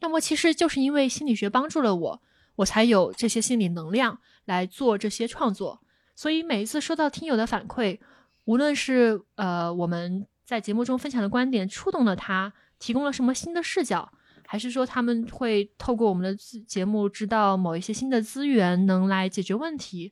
[0.00, 2.22] 那么其实就是因为心理学帮助了我，
[2.54, 5.82] 我才有这些心理能量来做这些创作。
[6.14, 7.98] 所以每一次收到听友的反馈，
[8.44, 14.12] 无论是呃我们在节目中分享的观点触动了他，提供了什么新的视角，
[14.50, 16.34] 还是说他们会透过我们的
[16.66, 20.10] 节目知道某一些新的资源能来解决问题，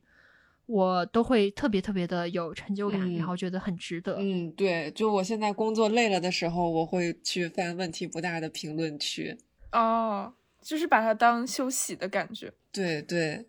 [0.67, 4.15] 我都会特别特别的有成就感，嗯然后觉得很值得。
[4.19, 9.35] 嗯，对，就我现在工作累了的时候，我会去翻问题不大的评论区。
[9.71, 13.43] 哦，就是把它当休息的感觉，对对，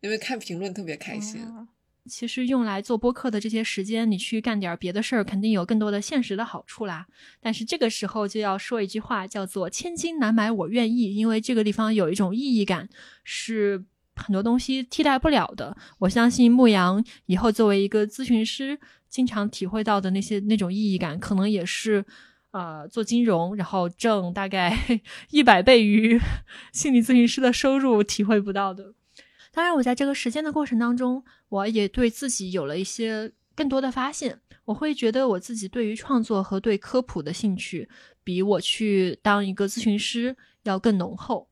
[0.00, 1.44] 因为看评论特别开心。
[1.44, 1.68] 哦
[2.08, 7.06] 其实用来做播客的这些时间，你去干点别的事儿，肯定有更多的现实的好处啦。
[7.40, 12.88] 但是这个时候就要说一句话，叫做“千金难买我愿意”，因为这个地方有一种意义感，
[13.24, 13.84] 是
[14.16, 15.76] 很多东西替代不了的。
[15.98, 22.04] 我相信牧羊以后作为一个咨询师，经常体会到的那些那种意义感，可能也是。
[22.52, 24.76] 呃，做金融，然后挣大概
[25.32, 26.20] 一百倍于
[26.70, 28.92] 心理咨询师的收入，体会不到的。
[29.52, 34.40] 当然，我在这个实践的过程当中，我也对自己有了一些更多的发现。
[34.64, 37.88] 我会觉得我自己对于创作和对科普的兴趣，
[38.24, 41.48] 比我去当一个咨询师要更浓厚。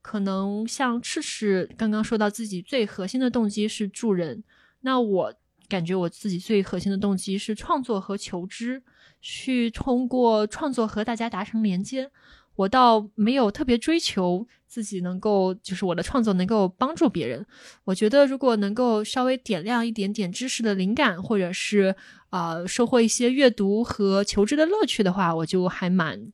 [0.00, 4.44] 可能像赤赤刚刚说到自己最核心的动机是助人，
[4.82, 5.34] 那我
[5.68, 8.82] 感觉我自己最核心的动机是创作和求知，
[9.20, 12.10] 去通过创作和大家达成连接。
[12.54, 17.44] 我倒没有特别追求自己能够，就是我的创作能够帮助别人。
[17.84, 21.94] 我觉得如果能够稍微点亮一点点知识的灵感，或者是
[22.30, 26.32] 啊、收获一些阅读和求知的乐趣的话，我就还蛮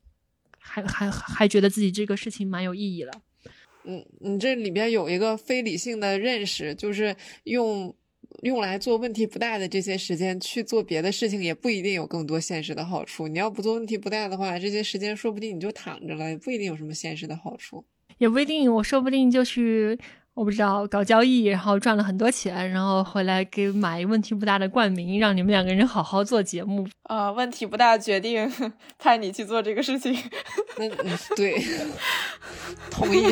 [0.56, 3.10] 还还还觉得自己这个事情蛮有意义了。
[3.82, 7.92] 嗯，你这里边有一个非理性的认识，就是用
[8.44, 13.26] 用来做问题不大的这些时间去做别的事情，也不一定有更多现实的好处。
[13.26, 17.84] 你要不做问题不大的话，这些时间说不定你就躺着了，也不一定有什么现实的好处。
[18.18, 19.98] 也不一定，我说不定就去。
[20.34, 27.32] 我不知道搞交易，然后赚了很多钱，然后回来给买问题不大的冠名，让你们两个人好好做节目啊。
[27.32, 28.48] 问题不大，决定
[29.00, 30.16] 派你去做这个事情。
[30.78, 30.88] 嗯，
[31.34, 31.60] 对，
[32.88, 33.24] 同意。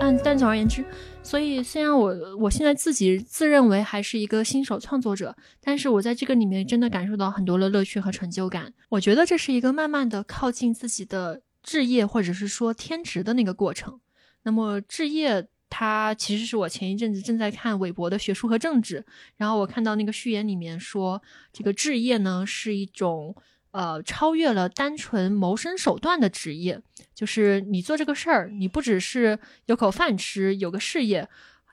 [0.00, 0.82] 但但总而言之。
[1.24, 8.72] 所以，虽然我我现在自己自认为还是一个新手创作者，但是我在这个里面真的感受到很多的乐趣和成就感。
[8.90, 13.98] 我觉得这是一个慢慢的靠近自己的置业或者是说天职的那个过程。
[14.42, 19.04] 那么置业，它其实是我前一阵子正在看韦伯的学术和政治，
[19.36, 23.34] 然后我看到那个序言里面说，这个置业呢是一种。
[23.74, 26.80] 呃，超越了单纯谋生手段的职业，
[27.12, 31.28] 就是你做这个事儿，你不只是有口饭吃，有个事业，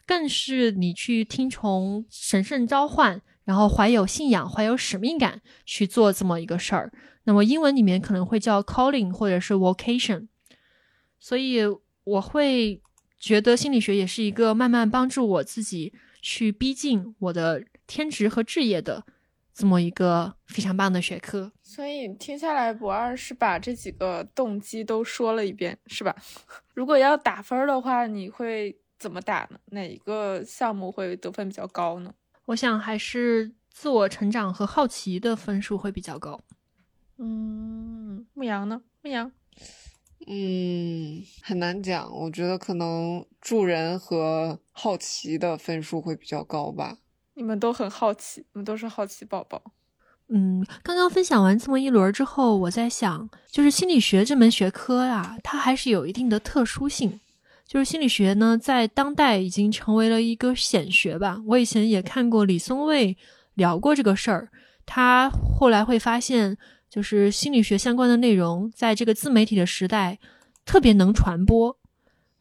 [0.08, 6.92] 更是你去听从神圣召唤，然后怀有信仰、怀有使命感去做这么一个事儿。
[7.26, 10.28] 那么英文里面可能会叫 calling 或者是 vocation。
[11.20, 11.60] 所以
[12.04, 12.82] 我会
[13.20, 19.06] 觉得心理学也是一个慢慢帮助我自己去逼近我的天职和志业的。
[19.54, 26.13] 这么一个非常棒的学科，所以听下来，博二是把这几个动机都说了一遍，是吧？
[26.75, 29.57] 如果要打分的话，你会怎么打呢？
[29.67, 32.13] 哪一个项目会得分比较高呢？
[32.47, 36.41] 我想还是自我成长和好奇的分数会比较高。
[37.17, 38.81] 嗯，牧羊呢？
[39.01, 39.31] 牧羊，
[40.27, 42.13] 嗯，很难讲。
[42.13, 46.97] 我觉得可能助人和好奇的分数会比较高吧。
[47.36, 49.63] 你们都很好奇，你们都是好奇宝宝。
[50.34, 57.20] 嗯，刚刚分享完这么一轮之后，我在想，就是心理学这门学科啊，它还是有一定的特殊性。
[57.67, 61.41] 就是心理学呢，在当代已经成为了一个显学吧。
[61.48, 63.17] 我以前也看过李松蔚
[63.56, 64.50] 聊过这个事儿，
[64.86, 66.58] 他后来会发现，
[66.89, 70.20] 就是心理学相关的内容，在这个自媒体的时代，
[70.65, 71.78] 特别能传播。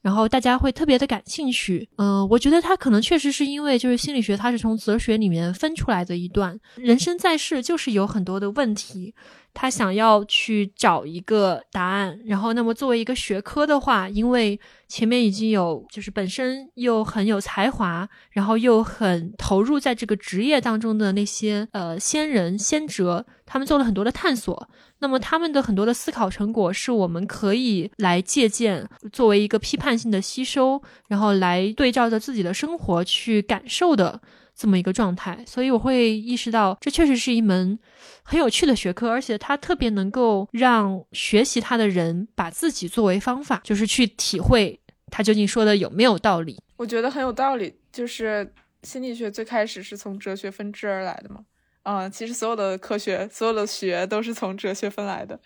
[0.03, 9.15] 然后大家会特别的感兴趣，嗯，我觉得他可能确实是因为就是心理学，它是从哲学里面分出来的一段，人生在世就是有很多的问题。
[9.53, 14.59] 他想要去找一个答案，然后那么作为一个学科的话，因为
[14.89, 24.69] 前面已经有就是本身又很有才华，然后又很投入在这个职业当中的那些呃先人先哲，他们做了很多的探索，
[25.01, 34.21] 那么他们的很多的思考成果是我们可以来借鉴，作为一个批判性的吸收，然后来对照着自己的生活去感受的。
[34.61, 37.79] 这么一个状态，所以我会意识到，这确实是一门
[38.23, 44.79] 很有趣的学科，而且它特别能够让学习它的人把自己作为方法，就是去体会
[45.11, 46.59] 他究竟说的有没有道理。
[46.77, 51.43] 我觉得很有道理，就是心理学最开始是从哲学分支而来的嘛。
[51.85, 55.41] 嗯，其实所有的科学，所有的学都是从哲学分来的。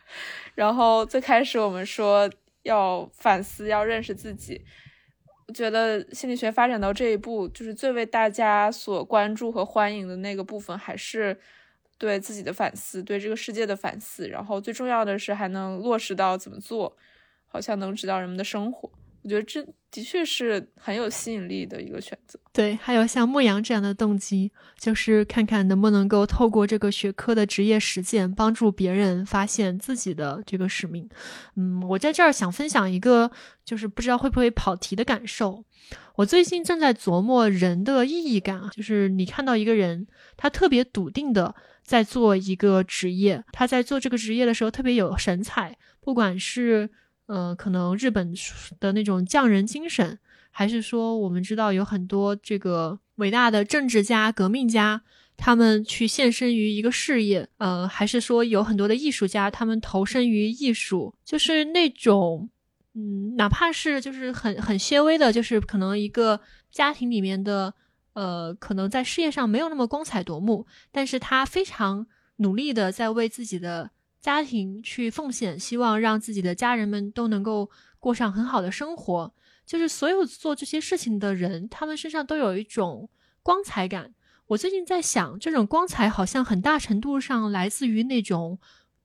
[0.57, 2.29] 然后最开始我们说
[2.65, 4.61] 要反思，要认识自己。
[5.47, 11.39] 我觉得心理学发展到这一步，就是最为大家所关注和欢迎的那个部分，还是
[11.99, 14.27] 对自己的反思，对这个世界的反思。
[14.27, 16.97] 然后最重要的是，还能落实到怎么做，
[17.47, 18.91] 好像能指导人们的生活。
[19.25, 22.39] 我觉得这的确是很有吸引力的一个选择。
[22.53, 31.09] 对，还有像牧羊这样的动机，就是看看能不能够透过这个学科的职业实践，帮助别人发现自己的这个使命。
[31.57, 33.31] 嗯，我在这儿想分享一个，
[33.65, 35.65] 就是不知道会不会跑题的感受。
[36.17, 40.07] 我最近正在琢磨人的意义感啊，就是你看到一个人，
[40.37, 46.91] 他特别笃定的在做一个职业，他在做这个职业的时候特别有神采，不管是。
[47.27, 48.35] 呃，可能日本
[48.79, 50.19] 的那种匠人精神，
[50.51, 55.03] 还是说我们知道有很多这个伟大的政治家、革命家，
[55.37, 62.51] 他们去献身于一个事业，呃，还是说有很多的艺术家，他们投身于艺术，就是那种，
[62.93, 66.39] 嗯，哪怕是就是很很些微的，就是可能一个
[66.71, 67.73] 家庭里面的，
[68.13, 72.07] 呃，可能在事业上没有那么光彩夺目，但是他非常
[72.37, 73.93] 努力的在为自己的。
[74.25, 77.71] 家庭去奉献，希望让自己的家人们都能够
[78.01, 79.35] 过上很好的生活。
[79.67, 83.11] 就是所有做这些事情的人，他们身上都有一种
[83.43, 84.15] 光彩感。
[84.47, 88.59] 我最近在想，这种光彩好像很大程度上来自于那种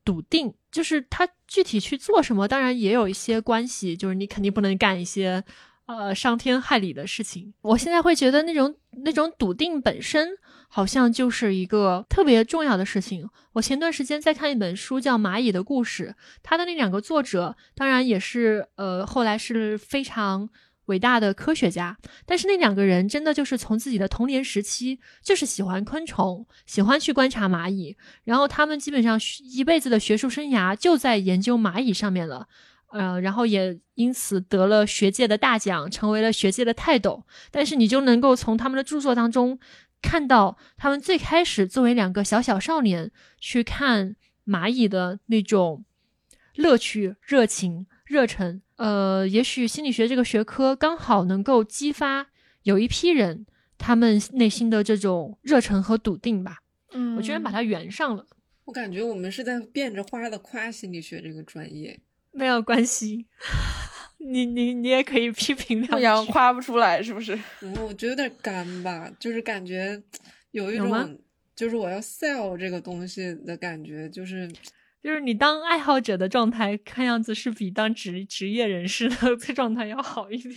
[0.05, 0.53] 笃定。
[0.71, 3.97] 就是他具体去做什么，当然也有一些关系。
[3.97, 5.43] 就是你肯定不能干一些
[5.85, 7.53] 呃伤天害理的事情。
[7.59, 8.73] 我现在会觉得那种
[9.03, 10.29] 那种笃定本身
[10.67, 13.27] 好像就是一个特别重要的事情。
[13.53, 20.49] 我前段时间在看一本书，叫《蚂蚁的故事》，它的那两个作者当然也是呃后来是非常
[20.85, 32.47] 伟大的科学家，但是那两个人真的就是从自己的童年时期就是喜欢昆虫，喜欢去观察蚂蚁，然后他们基本上一辈子的学术生涯就在研究蚂蚁上面了。
[32.91, 37.23] 呃，然后也因此得了学界的大奖，成为了学界的泰斗。
[37.51, 39.59] 但是你就能够从他们的著作当中
[40.01, 44.15] 看到，他们最开始作为两个小小少年去看
[44.45, 45.85] 蚂蚁的那种
[46.55, 48.61] 乐趣、热情、热忱。
[48.77, 52.27] 呃，也许心理学这个学科刚好能够激发
[52.63, 53.45] 有一批人
[53.77, 56.59] 他们内心的这种热忱和笃定吧。
[56.93, 58.25] 嗯，我居然把它圆上了。
[58.65, 61.99] 我感觉我们是在变着花的夸心理学这个专业。
[62.31, 63.25] 没有关系，
[64.19, 66.03] 你你你也可以批评两句。
[66.03, 67.37] 阳夸不出来是不是？
[67.61, 70.01] 嗯，我觉得有点干吧，就是感觉
[70.51, 71.19] 有一种
[71.55, 74.49] 就是我要 sell 这个东西的感觉，就是
[75.01, 80.55] 就是你当爱好者的状态，看样子是比当职职业人士 的状态要好一点。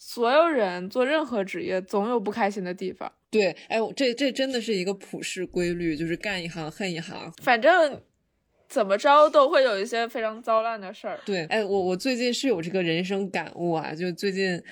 [0.00, 3.12] 所有人做任何职业，总有不开心的地方。
[3.30, 8.00] 对，哎，这这真的是一个普世规律，就是干一行恨一行，反正。
[8.68, 11.18] 怎么着都会有一些非常糟烂的事儿。
[11.24, 14.62] 对，哎，我我最近是有这个人生感悟啊，就最近。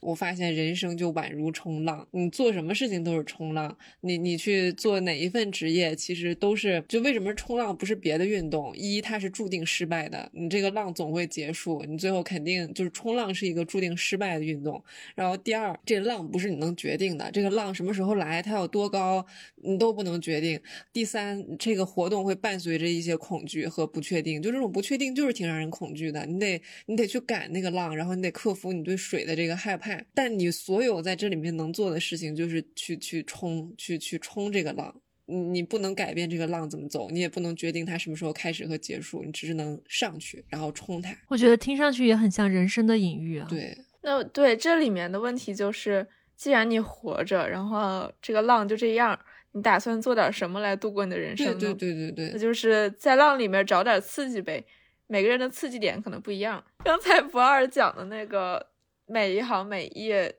[0.00, 3.76] 我发现人生就宛如冲浪，你做什么事情都是冲浪。
[4.00, 8.74] 你你去做哪一份职业，其实都是就为什么冲浪不是别的运动？
[8.76, 14.82] 一，它是注定失败的，你这个浪总会结束，你最后肯定就是冲浪是一个注定失败的运动。
[15.14, 19.24] 然后第二，这浪不是你能决定的，这个浪什么时候来，它有多高，
[19.62, 20.60] 你都不能决定。
[20.92, 26.24] 第三，这个活动会伴随着一些恐惧和不确定，就这种不确定就是挺让人恐惧的。
[26.26, 30.00] 你得你得去赶那个浪，然后你得克服你对水的这个害怕。
[30.14, 34.94] 但你所有在这里面能做的事情，就是去去冲，去去冲这个浪。
[35.26, 41.16] 你你不能改变这个浪怎么走，你也不能决定它什么时候开始和结束，你只是能上去，然后冲它。
[41.28, 43.46] 我觉得听上去也很像人生的隐喻啊。
[43.48, 46.06] 对，那对这里面的问题就是，
[46.36, 49.18] 既然你活着，然后这个浪就这样，
[49.52, 51.58] 你打算做点什么来度过你的人生呢？
[51.58, 54.62] 对对对对对，那就是在浪里面找点刺激呗。
[55.06, 56.62] 每个人的刺激点可能不一样。
[56.84, 58.73] 刚才不二讲的那个。
[59.06, 60.36] 每一行每一页，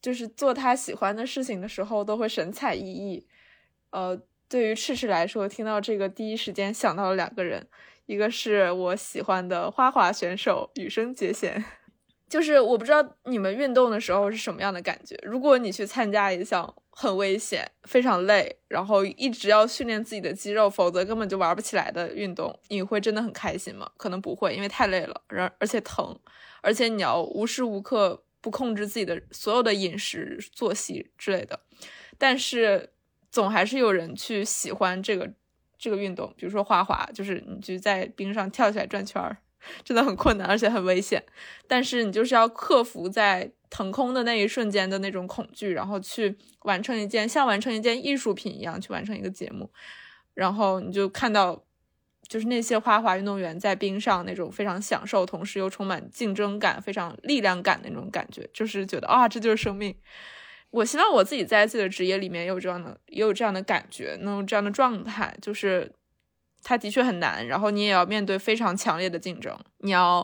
[0.00, 3.24] 就是做他喜欢的事情的时候，都会神采奕奕。
[3.90, 7.68] 呃，对于赤赤来说，听到这个第一时间想到了两个人，
[8.06, 11.64] 一个是我喜欢的花滑选手羽生结弦。
[12.28, 15.18] 就是我不知道你们运动的时候是什么样的感觉。
[15.22, 23.90] 如果你去参加一项很危险、非常累，然后一直要训练自己的肌肉，否则根本就玩不起来的运动，你会真的很开心吗？
[23.96, 26.18] 可能不会，因为太累了，而而且疼。
[26.60, 31.60] 而且你要无时无刻不控制自己的所有的饮食、作息之类的，
[32.18, 32.90] 但是
[33.30, 35.32] 总还是有人去喜欢这个
[35.78, 39.36] 这个运动，比如说滑滑，就是你就在冰上跳起来转圈儿，
[39.84, 41.22] 真的很困难，而且很危险。
[41.66, 49.70] 但是你就是要克服在腾空的那一瞬间的那种恐惧，然后去完成一件像完成一件艺术品一样去完成一个节目，
[50.34, 51.64] 然后你就看到。
[52.28, 59.96] 就是那些花滑运动员在冰上那种非常享受，同时又充满竞争感、非常力量感的那种感觉，就是觉得啊，这就是生命。
[60.68, 65.34] 我希望我自己在自己的职业里面也有这样的，也有这样的感觉，能有这样的状态。
[65.40, 65.90] 就是
[66.68, 70.18] 它的确很难，然后你也要面对非常强烈的竞争，你要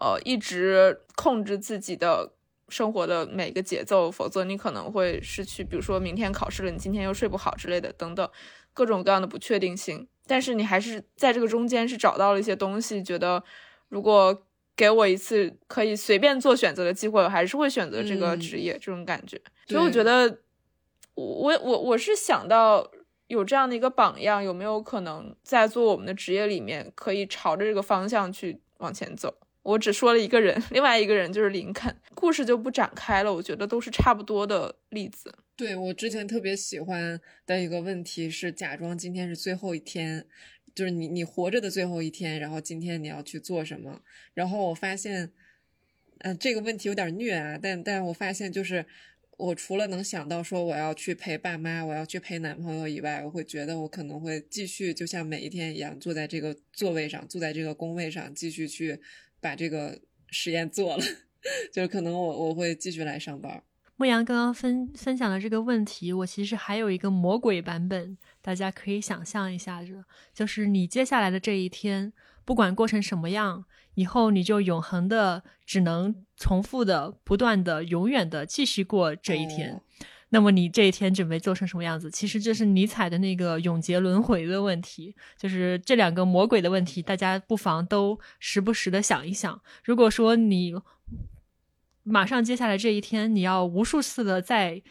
[0.00, 2.32] 呃一直控制自己的
[2.70, 8.26] 生活的每个节奏，否则你可能会失去，比如说明天考试了，你今天又睡不好之类的，等等
[8.72, 10.08] 各种各样的不确定性。
[10.26, 13.44] 但是你还是在这个中间是找到了一些东西，觉得
[13.90, 18.72] 如果给我一次可以随便做选择的机会，我还是会选择这个职业。
[18.80, 20.38] 这种感觉，所以我觉得，
[21.12, 22.90] 我我我是想到
[23.32, 29.34] 有这样的一个榜样，有没有可能在做我们的职业里面，可以朝着这个方向去往前走？
[29.62, 33.32] 我只说了一个人， 另外一个人就是林肯，故事就不展开了。
[33.32, 35.34] 我觉得都是差不多的例子。
[35.56, 40.26] 对我之前特别喜欢的一个问题是，假装今天是最后一天，
[40.74, 44.02] 就是你你活着的最后一天，然后今天你要去做什么？
[44.34, 45.32] 然后我发现，
[46.18, 48.84] 嗯，这个问题有点虐啊，但但我发现就是
[49.46, 59.00] 我除了能想到说我要去陪爸妈，我要去陪男朋友以外，我会觉得我可能会继续就像每一天一样，坐在这个座位上，坐在这个工位上，继续去。
[59.42, 61.04] 把这个实验做了，
[61.74, 63.60] 就是可能我我会继续来上班。
[63.96, 72.12] 牧羊刚刚分分享的这个问题，我其实还有一个魔鬼版本，大家可以想象一下着，就是你接下来的这一天，
[72.44, 73.64] 不管过成什么样，
[73.94, 79.80] 以后你就永恒的只能重复的、不断的、永远的继续过这一天。
[80.30, 82.10] 那么你这一天准备做成什么样子？
[82.10, 89.60] 其实这是尼采的那个永劫轮回的问题，就是这两个魔鬼的问题，大家不妨都时不时的想一想。
[89.84, 90.74] 如果说你
[92.02, 94.82] 马上接下来这一天，你要无数次的再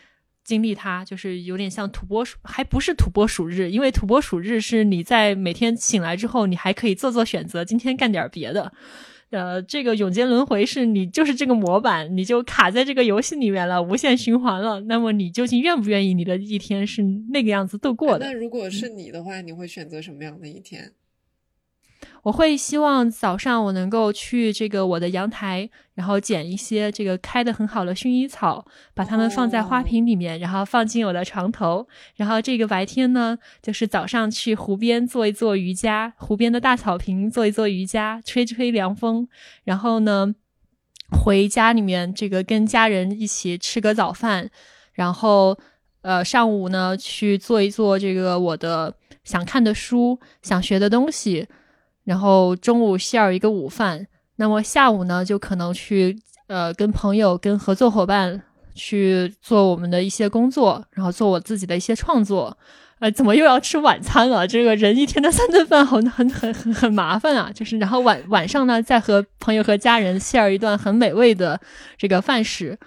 [0.43, 8.71] 经历它，就是有点像土拨鼠，还不是土拨鼠日，因为土拨鼠日是你在每天醒来之后，你还可以做做选择，今天干点别的。
[9.29, 14.81] 呃，这个永劫轮回是你就是这个模板，你就卡在这个游戏里面了，无限循环了。
[14.81, 18.25] 那么你究竟愿不愿意你的一天是那个样子度过的？
[18.25, 20.91] 那如果是你的话，你会选择什么样的一天？
[22.23, 28.63] 我会希望早上我能够去这个我的阳台，然后捡一些这个开的很好的薰衣草，
[28.93, 31.87] 把它们放在花瓶里面，然后放进我的床头。
[32.15, 39.27] 然后这个白天呢，就是早上去湖边做一做瑜伽，湖边的大草坪做一做瑜伽，吹吹凉风。
[39.63, 40.35] 然后呢，
[41.09, 44.47] 回家里面这个跟家人一起吃个早饭，
[44.93, 45.57] 然后
[46.03, 48.93] 呃上午呢去做一做这个我的
[49.23, 51.47] 想看的书、想学的东西。
[52.03, 58.41] 然后中午 share 一个午饭，那么下午呢，就可能去呃跟朋友、跟合作伙伴
[58.73, 62.57] 去做我们的一些工作，然后做我自己的一些创作。
[62.99, 64.47] 呃，怎么又要吃晚餐了？
[64.47, 67.51] 这个人一天的三顿饭，很很很很很麻烦啊。
[67.51, 71.59] 就是然后晚晚上呢，再和朋友和家人 share 一段很美味的
[71.97, 72.77] 这个饭食，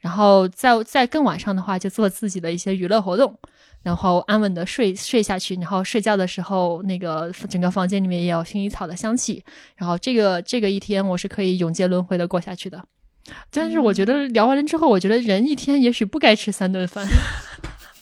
[0.00, 3.38] 然后再再更晚上的话，就做自己的一些娱乐活动。
[3.82, 9.44] 然后安稳的睡睡下去，然后睡觉的时候，那个整个房间里面也有薰衣草的香气。
[9.76, 12.84] 然后这个这个一天我是可以永劫轮回的过下去的。
[13.50, 17.06] 但是我觉得聊完了之后，我觉得人一天也许不该吃三顿饭，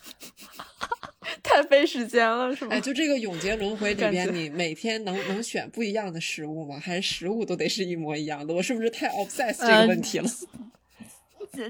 [1.42, 2.70] 太费时间了，是吗？
[2.72, 6.80] 哎，就这个永劫轮回里边，你每天能能选不一样的食物吗？
[6.80, 8.54] 还是食物都得是一模一样的？
[8.54, 10.28] 我是不是太 obsess 这个问题了？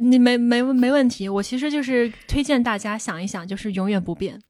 [0.01, 4.41] 你没没没问题，我其实就是推荐大家想一想，就是永远不变。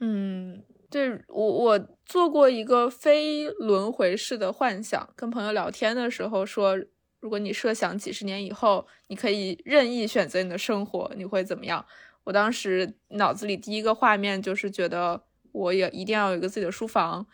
[0.00, 6.76] 嗯，对我我做过一个非轮回式的幻想，跟朋友聊天的时候说，
[7.18, 11.84] 如果你设想几十年以后，你可以任意选择你的生活，你会怎么样？
[12.22, 17.26] 我当时脑子里第一个画面就是觉得我也一定要有一个自己的书房，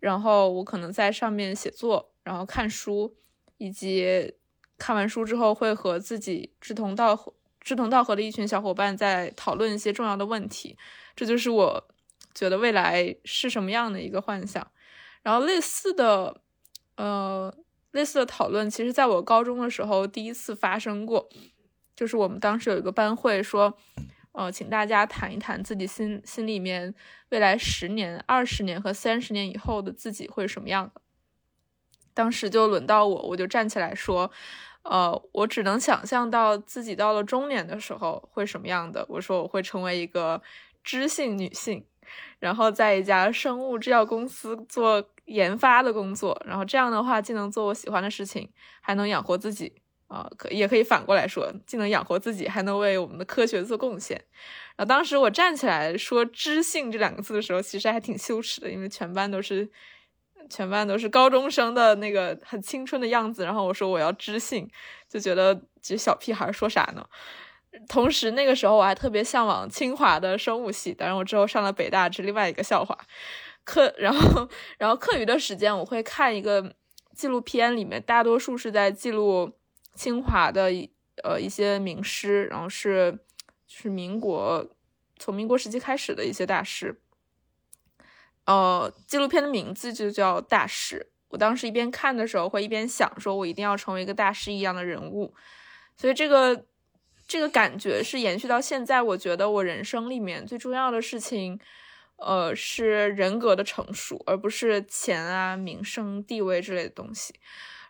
[0.00, 3.14] 然后我可能在上面写作，然后看书，
[3.58, 4.34] 以及。
[4.78, 10.76] 看完书之后，会和自己志同道合、志同道合的一群小伙伴在讨论一些重要的问题，
[11.14, 11.88] 这就是我
[12.34, 14.66] 觉得未来是什么样的一个幻想。
[15.22, 16.40] 然后类似的，
[16.96, 17.54] 呃，
[17.92, 21.28] 类似的讨论，其实在我高中的时候第一次发生过，
[21.96, 23.78] 就是我们当时有一个班会说，
[24.32, 26.94] 呃，请大家谈一谈自己心心里面
[27.30, 31.00] 未来十年、二十年和三十年以后的自己会是什么样的。
[32.14, 34.30] 当时就轮到我，我就站起来说，
[34.84, 39.04] 呃，我只能想象到自己到了中年的时候会什么样的。
[39.08, 40.40] 我说我会成为一个
[40.84, 41.84] 知性女性，
[42.38, 48.50] 然后在一家生物制药公司做研发的工作，然后这样的话既能做我喜欢的事情，
[48.80, 49.72] 还能养活自己
[50.06, 54.22] 啊，可也可以反过来说，既能养活自己，还能为我们的科学做贡献。
[54.76, 59.70] 然后当时我站起来说“知性”这两个字的时候，其实还挺羞耻的，因为全班都是。
[60.48, 64.68] 全班都是高中生的那个很青春的样子，然后我说我要知性，
[65.08, 67.06] 就觉得这小屁孩说啥呢？
[67.88, 72.96] 同时那个时候我还特别向往清华的生物系，当然我之后上了北大是另外一个笑话。
[73.64, 76.74] 课然后然后课余的时间我会看一个
[77.14, 79.50] 纪录片，里面大多数是在记录
[79.94, 80.70] 清华的
[81.22, 83.18] 呃一些名师，然后是
[83.66, 84.68] 是民国
[85.18, 87.00] 从民国时期开始的一些大师。
[88.46, 91.06] 呃，纪录片的名字就叫《大师》。
[91.28, 95.34] 我当时一边看的时候，会一边想，说我一定要成为一个大师一样的人物。
[95.96, 96.64] 所以这个
[97.26, 99.02] 这个感觉是延续到现在。
[99.02, 101.58] 我觉得我人生里面最重要的事情，
[102.16, 107.34] 呃，是人格的成熟，而不是钱啊、名声、地位之类的东西。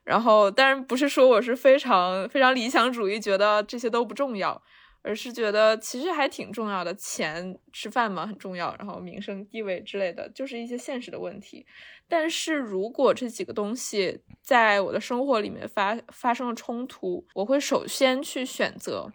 [0.04, 4.62] 然后，当然不是说我是非常非常理想主义，觉得这些都不重要。
[5.06, 11.66] 而是觉得其实还挺重要的，钱吃饭嘛很重要，然后名声地位之类的，就是一些现实的问题。
[12.08, 19.12] 但是如果这几个东西在我的生活里面发发生了冲突，我会首先去选择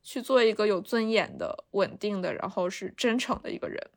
[0.00, 3.90] 去做一个有尊严的、稳定的，然后是真诚的一个人。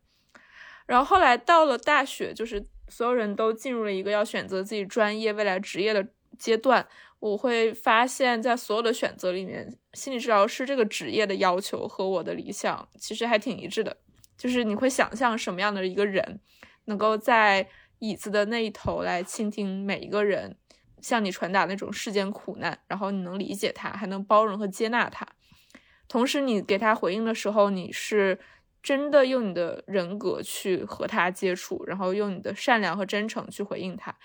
[0.87, 6.07] 然后后来到了大学，就是所有人都进入了一个要选择自己专业、未来职业的
[6.39, 6.87] 阶段。
[7.25, 13.97] 我会发现，在所有的选择里面，心理治疗师这个职业的要求和我的理想其实还挺一致的。
[14.37, 16.39] 就是你会想象什么样的一个人，
[16.85, 17.67] 能够在
[17.97, 20.55] 椅子的那一头来倾听每一个人
[21.01, 25.25] 向你传达那种世间苦难，然后你能理解他，还能包容和接纳他。
[26.07, 28.37] 同时你给他回应的时候，你是
[28.83, 34.15] 真的用你的人格去和他接触，然后用你的善良和真诚去回应他。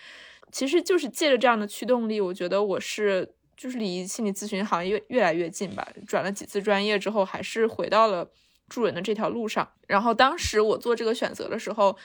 [0.52, 5.86] 其实就是借着这样的驱动力，我觉得我是就是离心理咨询行业越来越近吧。
[6.06, 8.30] 转了几次专业之后，还是回到了
[8.68, 9.70] 助人的这条路上。
[9.86, 11.96] 然后当时我做这个选择的时候，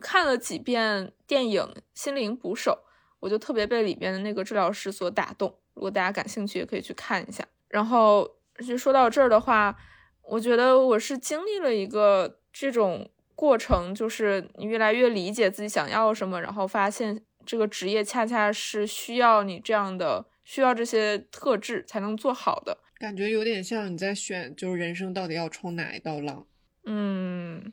[0.00, 1.62] 看了几遍电影
[1.94, 2.84] 《心灵捕手》，
[3.20, 5.54] 我就特别被里边的那个治疗师所打动。
[5.74, 7.42] 如果大家感兴趣，也可以去看一下。
[7.68, 8.30] 然后
[8.66, 9.76] 就说到这儿的话，
[10.22, 17.24] 我觉得我是经历了一个这种过程，就是你越来越理解自己想要什么，然后发现。
[17.52, 22.78] 这个职业恰恰是需要你这样的，需要这些特质才能做好的。
[22.98, 26.46] 感觉有点像你在选，就是人生到底要冲哪一道浪？
[26.86, 27.70] 嗯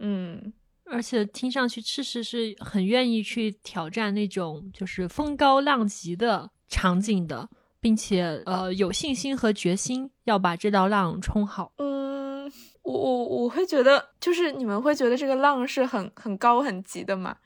[0.00, 0.52] 嗯，
[0.84, 7.48] 而且听上去赤赤是很愿意去挑战那种就是风高浪急的场景的，
[7.80, 11.72] 并且呃有信心和决心要把这道浪冲好。
[11.78, 12.52] 嗯，
[12.82, 17.38] 我我我会觉得，就是你们会觉得这个浪是很很高很急的吗？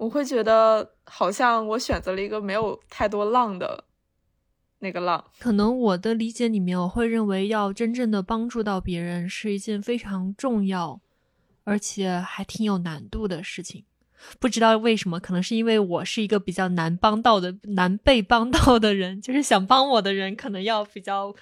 [0.00, 3.84] 我会觉得好像我选择了一个没有太多浪的
[4.78, 5.22] 那个浪。
[5.38, 11.02] 可能我的理解里面，我会认为要真正的帮助到别人是一件非常重要，
[11.64, 13.84] 而且还挺有难度的事情。
[14.38, 21.34] 不知道为什么，可能是因为我是一个比较难帮到的、难被帮到的人， 就是想帮我的人可能要比较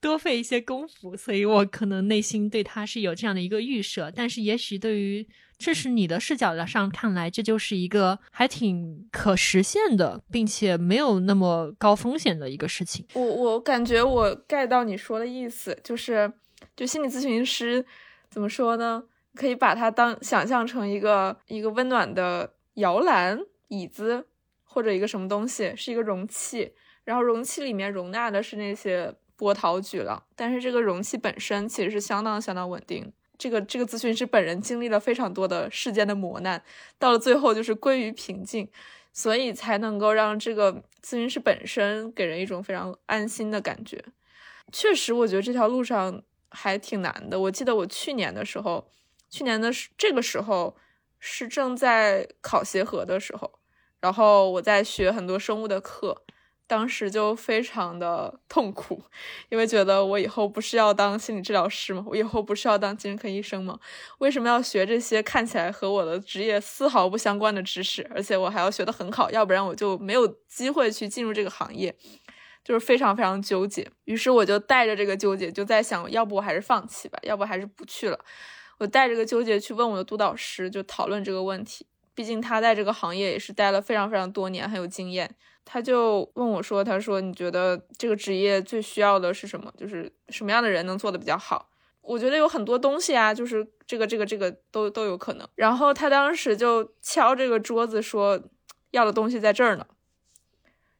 [0.00, 4.10] 多费一些功夫，所以我可能内心对他是有这样的一个预设。
[4.14, 5.26] 但是也许对于
[5.58, 13.06] 这是你的视角上看来，这就是一个还挺可实现的，并且没有那么高风险的一个事情。
[13.14, 16.30] 我我感觉我 get 到你说的意思，就是
[16.76, 17.84] 就心理咨询师
[18.28, 19.02] 怎么说呢？
[19.36, 24.26] 可以把它当想象成一个一个温暖的摇篮、椅子
[24.64, 26.72] 或者一个什么东西，是一个容器，
[27.04, 33.12] 然后容器里面容纳的是那些波涛巨浪，但是这个容器本身其实是相当相当稳定。
[33.38, 36.62] 这个这个咨询师本人经历了非常多的世间的磨难，
[36.98, 38.66] 到了最后就是归于平静，
[39.12, 40.72] 所以才能够让这个
[41.04, 44.02] 咨询师本身给人一种非常安心的感觉。
[44.72, 47.38] 确实，我觉得这条路上还挺难的。
[47.38, 48.88] 我记得我去年的时候，
[49.36, 50.76] 去年的这个时候
[51.18, 53.58] 是正在考协和的时候，
[54.00, 56.22] 然后我在学很多生物的课。
[56.68, 59.00] 当时就非常的痛苦，
[59.50, 62.04] 因为觉得我以后不是要当心理治疗师吗？
[62.08, 63.78] 我以后不是要当精神科医生吗？
[64.18, 68.04] 为什么要学这些看起来和我的职业丝毫不相关的知识？
[68.12, 71.94] 而且我还要学得很好，要不然我就没有机会去进入这个行业，
[72.64, 73.88] 就是非常非常纠结。
[74.06, 78.18] 于是我就带着这个纠结，就在想，要不我还是放弃吧，要不还是不去了。
[78.78, 81.86] 我带着个纠结去问我的督导师，就讨论这个问题。
[82.14, 85.34] 毕竟他在这个行业也是待了非常非常多年，很有经验。
[85.64, 89.72] 他就问我说：“他说你觉得这个职业最需要的是什么？
[89.76, 91.68] 就是什么样的人能做的比较好？
[92.00, 98.40] 我觉得有很多东西啊，就是这个这个这个都都有可能。”然后他当时就敲这个桌子说
[98.92, 99.86] ：“要的东西在这儿呢。”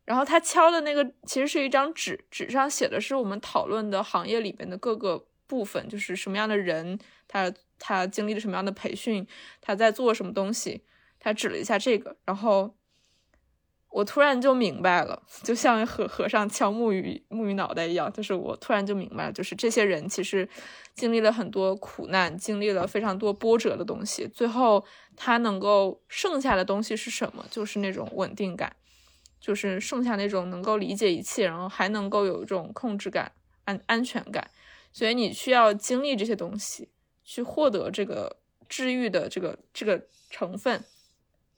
[0.04, 6.98] 然后他敲的那个其实是一张纸，纸上写的是我们讨论的行业里边的各个部分，就是什么样的人，
[7.28, 9.26] 他他经历了什么样的培训，
[9.60, 10.84] 他在做什么东西。
[11.18, 12.74] 他指了一下这个，然后。
[13.88, 20.46] 我突然就明白了， 就像和和尚敲木鱼木鱼脑袋一样，就是我突然就明白了，就是这些人其实
[20.94, 24.84] 经历了很多苦难，经历了非常多波折的东西，最后
[25.16, 27.46] 他能够剩下的东西是什么？
[27.50, 28.76] 就是那种稳定感，
[29.40, 33.32] 就是剩下那种能够理解一切，然后还能够有一种控制感、
[33.64, 34.50] 安安全感。
[34.92, 36.90] 所以你需要经历这些东西，
[37.26, 40.82] 去获得这个治愈的这个这个成分。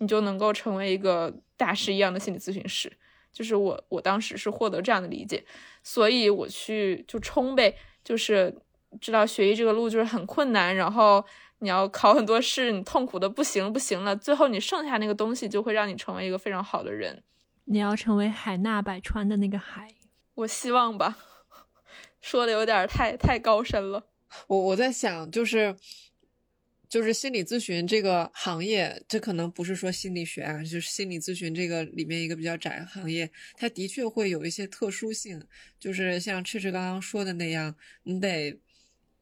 [0.00, 2.92] 你就能够成为一个大师一样的心理咨询师，
[3.32, 5.44] 就是我，我当时是获得这样的理解，
[5.82, 8.56] 所以我去就冲呗，就是
[9.00, 11.24] 知道学医这个路就是很困难，然后
[11.58, 17.24] 你要考很多试，你痛苦的不行不行了，最后你剩下那个东西就会让你成为一个非常好的人。
[17.64, 19.88] 你要成为海纳百川的那个海，
[20.34, 21.18] 我希望吧，
[22.22, 24.04] 说的有点太太高深了。
[24.46, 25.76] 我我在想就是。
[26.90, 35.38] 就是心理咨询这个行业，这可能不是说心理学啊，就是心理咨询这个里面一个比较窄的行业，它的确会有一些特殊性。
[35.78, 38.58] 就是像赤赤刚刚说的那样，你得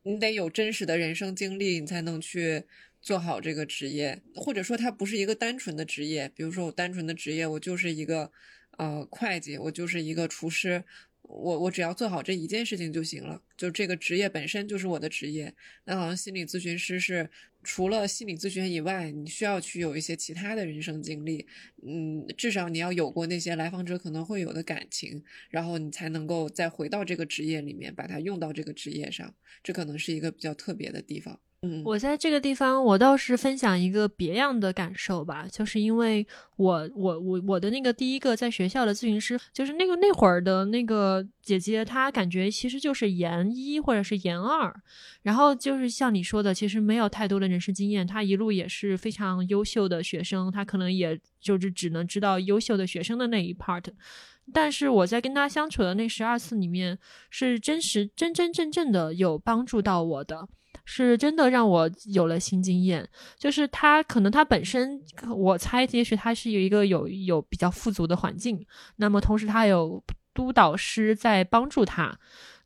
[0.04, 2.62] 你得有真实的人生经历，你才能去
[3.02, 4.22] 做好这个职业。
[4.36, 6.30] 或者说，它不是一个单纯的职业。
[6.36, 8.30] 比如说，我单纯的职业，我就是一个
[8.78, 10.84] 呃会计，我就是一个厨师，
[11.29, 15.53] 我我只要做好这一件事情就行了，就这个职业本身就是我的职业。
[15.85, 17.29] 那好像心理咨询师是
[17.64, 21.45] 除了心理咨询以外，你需要去有一些其他的人生经历，
[21.85, 29.35] 嗯，至少你要有过那些来访者可能会有的感情，然后你才能够再回到这个职业里面，把它用到这个职业上。
[29.64, 31.41] 这可能是一个比较特别的地方。
[31.84, 44.74] 我在这个地方，我倒是分享一个别样的感受吧，就是因为我我我我的那个第一个在学校的咨询师，就是那个那会儿的那个姐姐，她感觉其实就是研一或者是研二，
[45.22, 53.84] 然后就是像你说的，其实没有太多的人生经验，她一路也是非常优秀的学生，她可能也就是只能知道优秀的学生的那一 part，
[54.52, 56.98] 但是我在跟她相处的那十二次里面，
[57.30, 60.48] 是真实真真正正的有帮助到我的。
[60.85, 63.09] 是真的让我有了新经验，
[63.39, 65.01] 就是他可能他本身，
[65.35, 68.64] 我猜也许他是有一个有有比较富足的环境，
[68.97, 70.03] 那么同时他有
[70.35, 72.16] 督导师在帮助他，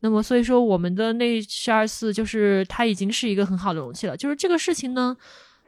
[0.01, 5.17] 那么所以说我们的那十二次就是他已经是一个很好的容器了，就是这个事情呢。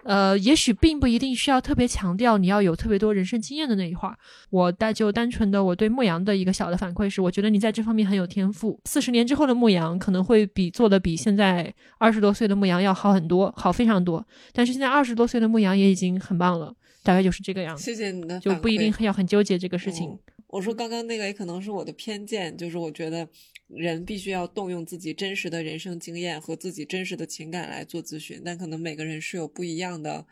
[0.05, 4.17] 呃，也许并不一定需要特别强调你要有特别多人生经验的那一块儿。
[4.51, 8.81] 我带就单纯的我对牧羊的一个小的反馈是，我觉得你在这方面很有天赋。
[8.85, 14.25] 四十年之后的牧羊可能会比做的比现在二十多岁的牧羊要好很多，好非常多。
[14.53, 17.83] 但是现在二十多岁的牧羊也已经很棒了，大概就是这个样子。
[17.85, 20.19] 谢谢你的，就不一定要很纠结这个事情。
[20.53, 23.29] 我说刚刚那个也可能是我的偏见，就是我觉得。
[23.69, 30.27] 人必须要动用自己真实的人生经验和自己真实的情感来做咨询，但可能每个人是有不一样的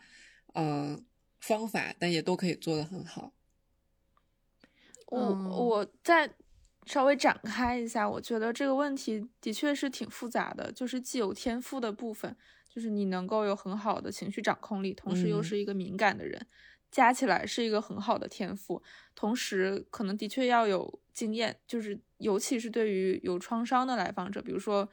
[0.53, 1.01] 呃
[1.39, 3.33] 方法，但也都可以做得很好。
[5.07, 5.17] 我
[5.49, 6.31] 我再
[6.85, 12.37] 稍微展开一下，我觉得这个问题的确是挺复杂的，就是既有天赋的部分，
[12.69, 16.45] 就是你能够有很好的情绪掌控力，同时又是一个敏感的人。
[16.91, 18.83] 加起来是一个很好的天赋，
[19.15, 24.89] 同时可能的确要有经验，就是尤其是对于有创伤的来访者，比如说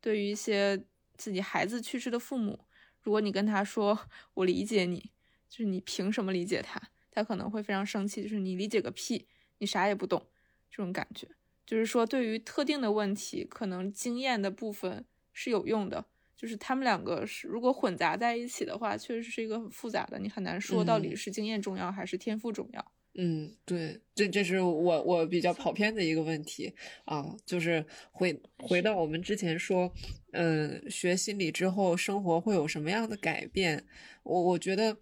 [0.00, 0.80] 对于一些
[1.16, 2.66] 自己孩子去世的父母，
[3.02, 3.98] 如果你跟他说
[4.34, 5.10] 我理解你，
[5.48, 6.80] 就是你凭什么理解他，
[7.10, 9.26] 他可能会非常生气，就是你理解个屁，
[9.58, 10.24] 你啥也不懂，
[10.70, 11.26] 这种感觉，
[11.66, 16.06] 就是说对于特定的问题，可能经验的部分是有用的。
[16.40, 22.92] 就是他们两个是如果混杂在一起的话，确实是一个很复杂的，你很难说到底是经验重要还是天赋重要。
[23.12, 26.72] 嗯，对，这这是我我比较跑偏的一个问题
[27.04, 29.92] 啊，就是回回到我们之前说，
[30.32, 33.84] 嗯，学心理之后生活会有什么样的改变？
[34.22, 34.96] 我我觉得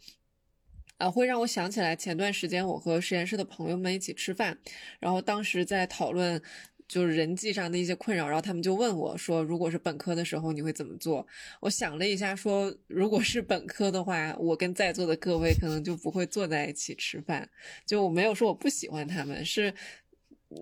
[0.97, 4.59] 啊，会让我想起来前段时间我和实验室的朋友们一起吃饭，
[4.99, 6.43] 然后当时在讨论。
[6.89, 11.25] 就是人际上的一些困扰，然后他们就问我说：“如果是本科的时候，你会怎么做？”
[11.61, 17.47] 我想了一下，说：“如果是本科的话，我跟在座的各位可能就不会坐在一起吃饭。
[17.85, 19.73] 就我没有说我不喜欢他们，是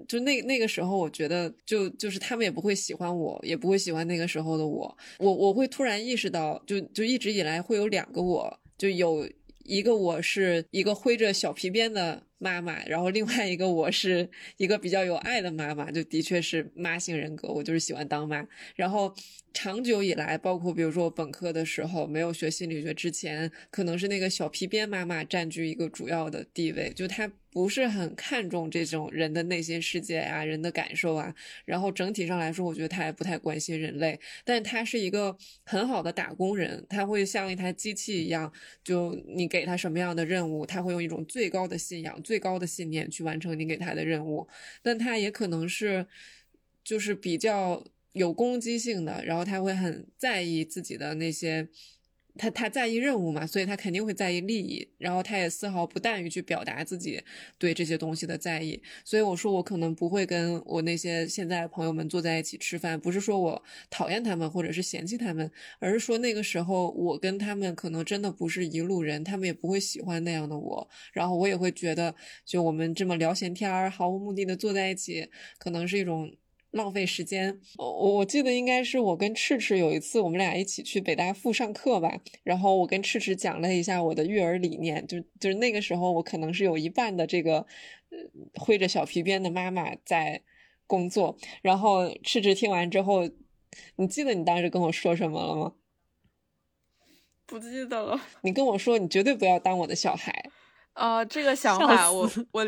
[0.08, 4.98] 就那那个时候，我觉得就就是他们也不会喜欢我，也不会喜欢那个时候的我。
[5.18, 9.30] 我我会突然意识到，就就一直以来会有两个我，就有
[9.62, 18.46] 一个我是一个挥着小皮鞭的。”妈妈，然后另外一个我是一个比较有爱的妈妈，就的确是妈性人格，我就是喜欢当妈。
[18.74, 19.14] 然后
[19.52, 31.34] 长久以来，包括比如说我本科的时候没有学心理学之前，可能是那个小皮鞭妈妈占据一个主要的地位，就她不是很看重这种人的内心世界啊，人的感受啊。
[31.64, 35.34] 然后整体上来说，我觉得她也不太关心人类，但她是一个
[35.64, 38.52] 很好的打工人，她会像一台机器一样，
[38.84, 42.22] 就你给她什么样的任务，她会用一种最高的信仰。
[42.26, 44.48] 最高的信念去完成你给他的任务，
[44.82, 46.06] 但他也可能是，
[46.82, 51.68] 就是比较有攻击性的，然后他会很在意自己的那些。
[52.38, 57.22] 他他在意任务嘛，所以他肯定会在意利益，然后他也丝毫不惮于去表达自己
[57.58, 58.80] 对这些东西的在意。
[59.04, 72.14] 所以我说我可能不会跟我那些现在的朋友们坐在一起吃饭，不是说我讨厌他们或者是嫌弃他们，而是说那个时候我跟他们可能真的不是一路人，他们也不会喜欢那样的我，然后我也会觉得，
[72.44, 75.28] 就我们这么聊闲天儿，毫无目的的坐在一起，
[75.58, 76.32] 可能是一种。
[76.76, 82.20] 浪费时间，我我记得应该是我跟赤赤有一次，我们俩一起去北大附上课吧。
[82.44, 87.66] 然后我跟赤赤讲了一下我的育儿理念，就就是那个时候我可能是有一半的这个
[88.54, 90.42] 挥着小皮鞭的妈妈在
[90.86, 91.36] 工作。
[91.62, 93.28] 然后赤赤听完之后，
[93.96, 95.72] 你记得你当时跟我说什么了吗？
[97.46, 98.20] 不记得了。
[98.42, 100.50] 你跟我说你绝对不要当我的小孩。
[100.92, 102.66] 啊，这个想法我我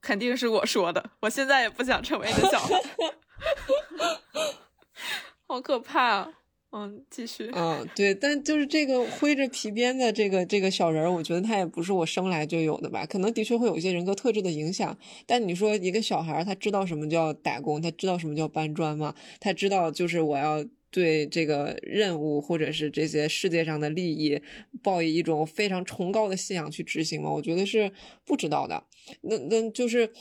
[0.00, 1.10] 肯定是我说的。
[1.20, 2.74] 我现在也不想成为你的小孩。
[5.46, 6.32] 好可怕！
[6.70, 7.50] 嗯，继续。
[7.54, 14.94] 嗯，对，但就是这个挥着皮鞭的这个这个小人，我觉得他也不是我生来就有的吧，可能的确会有一些人格特质的影响。
[15.24, 19.14] 但你说一个小孩，他知道什么叫打工，他知道什么叫搬砖吗？
[19.40, 24.38] 他知道就是我要对这个任务或者是这些世界上的利益，
[24.82, 27.32] 抱以一种非常崇高的信仰去执行吗？
[27.32, 27.90] 我觉得是
[28.26, 28.84] 不知道的。
[29.22, 30.12] 那那就是。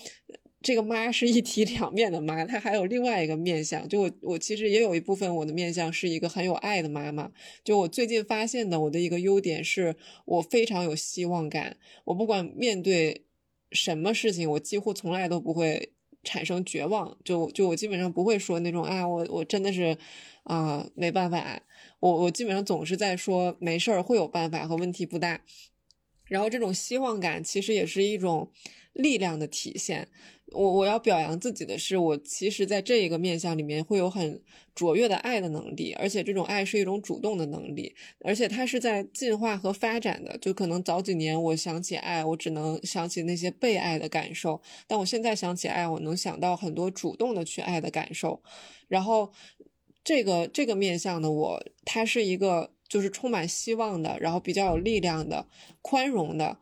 [0.60, 3.88] 这个妈是一体两面的妈，她还有另外一个面相。
[3.88, 7.32] 就我，我其实也有一部分我的面相是一个很有爱的妈妈。
[7.64, 9.96] 就我最近发现的，我的一个优点是
[10.26, 11.78] 我非常有希望感。
[12.06, 13.26] 我不管面对
[13.72, 15.94] 什么事情，我几乎从来都不会
[16.24, 17.16] 产生绝望。
[17.24, 19.96] 就就我基本上不会说那种啊，我我真的是
[20.44, 21.62] 啊没办法。
[22.00, 25.42] 我我基本上总是在说没事儿，会有办法和问题不大。
[26.26, 28.52] 然后这种希望感其实也是一种
[28.94, 30.10] 力量的体现。
[30.54, 34.42] 我我要表扬自己的是，我其实在这一个面相里面会有很
[34.74, 37.94] 卓越的爱的能力，而且这种爱是一种主动的能力，
[38.24, 40.38] 而且它是在进化和发展的。
[40.38, 48.42] 就可能早几年我想起爱，我只能想起那些被爱的感受，但我现在想起爱，我能想到很多主动的去爱的感受。
[48.88, 49.30] 然后
[50.04, 55.46] 这个这个面相的我，它是一个就是充满希望的，然后比较有力量的，
[55.82, 56.58] 宽容的。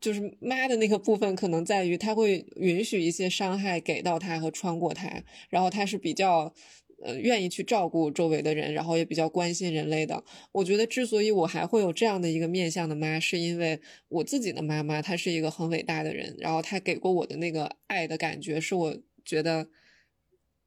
[0.00, 6.54] 就是妈的那个部分，可能在于他会允许一些伤害给到他和穿过他，然后他是比较，
[7.02, 10.22] 呃，愿意去照顾周围的人，然后也比较关心人类的。
[10.52, 19.68] 我觉得之所以我还会有这样的一个面相的妈，是因为我自己的妈妈她是一个很伟大的人，然后她给过我的那个爱的感觉，是我觉得，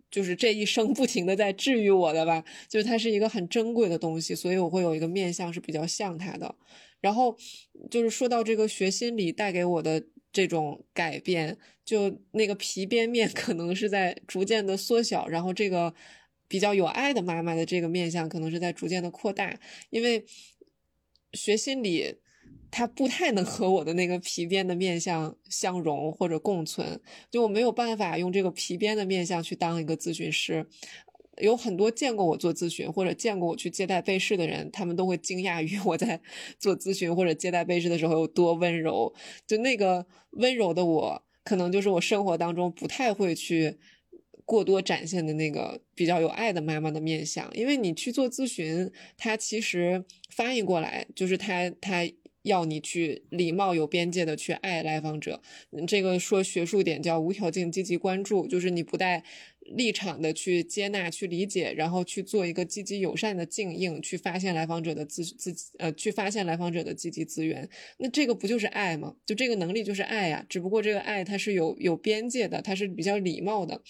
[0.09, 6.55] 就是这一生不停的在治愈我的吧，就是它是一个很珍贵的东西，所以我会有一个面相是比较像她的。
[7.01, 7.35] 然后
[7.89, 15.93] 就是说到这个学心理带给我的这种改变，就那个皮边面可能是在逐渐的缩小，然后这个
[16.47, 20.23] 比较有爱的妈妈的这个面相可能是在逐渐的扩大，因为
[21.33, 22.15] 学心理
[22.69, 30.65] 它不太能和我的那个皮鞭的面相相融或者共存，就我没有办法用这个皮鞭的面相去当一个咨询师。
[31.37, 36.19] 有很多见过我做咨询或者见过我去接待被试的人，他们都会惊讶于我在
[36.59, 39.13] 做咨询或者接待被试的时候有多温柔。
[39.47, 43.77] 就那个温柔的我，可能就是我生活当中不太会去
[44.43, 47.49] 过多展现的那个比较有爱的妈妈的面相。
[47.53, 52.07] 因为你去做咨询，它其实翻译过来就是他他
[52.43, 55.41] 要你去礼貌有边界的去爱来访者。
[55.87, 59.23] 这个说学术点叫无条件积极关注，就是你不带。
[59.75, 67.69] 立场的去接纳、去理解，然后去做一个积极友善的静应，去发现来访者的自自呃，去发现来访者的积极资源。
[67.97, 69.15] 那这个不就是爱吗？
[69.25, 70.45] 就这个能力就是爱呀。
[70.47, 73.81] 只不过这个爱它是有有边界的，它是比较礼貌的。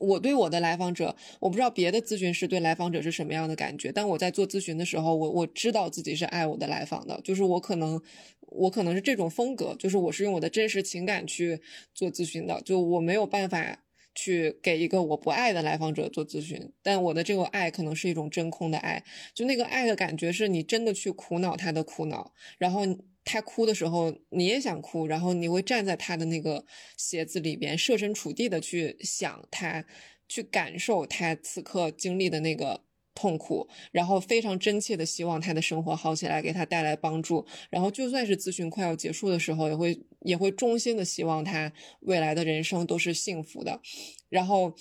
[0.00, 8.02] 我对我的来访者，我不知道别的咨询师对来访者是什么样的感觉，但我在做咨询的时候，我我知道自己是爱我的来访的，就是我可能
[8.40, 11.60] 我可能是这种风格，就是我是用我的真实情感去
[11.94, 13.83] 做咨询的，就我没有办法。
[14.14, 19.04] 去给一个我不爱的来访者做咨询，但我的这个爱可能是一种真空的爱，
[19.34, 22.82] 就那个爱的感觉是你真的去苦恼他的苦恼，然后
[23.24, 26.64] 他哭的时候你也想哭，然后你会站在他的那个
[26.96, 29.84] 鞋子里边，设身处地的去想他，
[30.28, 32.84] 去感受他此刻经历的那个。
[33.14, 37.46] 痛苦，然后非常真切的希望他的生活好起来，给他带来帮助。
[37.70, 43.80] 然后就算是咨询快要结束的时候，也会也会衷心的希望他未来的人生都是幸福的。
[44.28, 44.74] 然后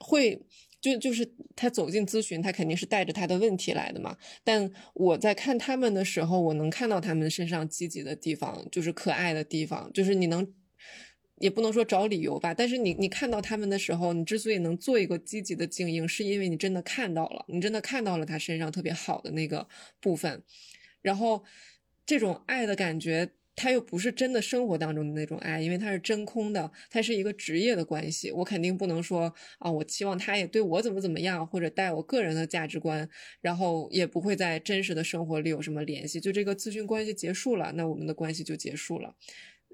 [0.00, 0.40] 会
[0.80, 4.16] 就就是他走进咨询，他肯定是带着他的问题来的嘛。
[4.42, 10.46] 但我在看他们的时候，我能看到他们身上积极的地方，就是可爱的地方，就是你能。
[11.38, 19.68] 也不能说找理由吧，但是你你看到他们的时候，你之所以能做一个积极的静应，是因为你真的看到了，你真的看到了他身上特别好的那个
[20.00, 20.42] 部分，
[21.02, 21.44] 然后
[22.06, 33.06] 这种爱的感觉，他又不是真的生活当中的那种爱，因为他是真空的，他是一个职业的关系，我肯定不能说啊，我期望他也对我怎么怎么样，或者带我个人的价值观，
[33.42, 39.14] 然后也不会在真实的生活里有什么联系，就这个咨询关系结束了，那我们的关系就结束了。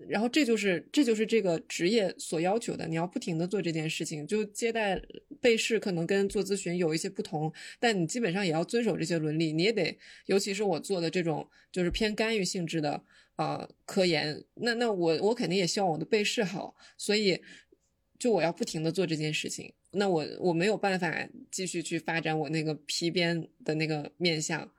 [0.08, 4.26] 然后这就是这就是这个职业所要求的，你要不停的做这件事情。
[4.26, 5.00] 就接待
[5.40, 9.52] 被试可能跟做咨询有一些不同，但你基本上也要遵守这些伦理。
[9.52, 13.02] 你也得，尤其是我做的这种就是偏干预性质的
[13.36, 17.40] 啊科研，那那我我肯定也希望我的被试好，所以
[18.18, 19.72] 就我要不停的做这件事情。
[19.92, 24.70] 那我我没有办法继续去发展我那个皮鞭的那个面相。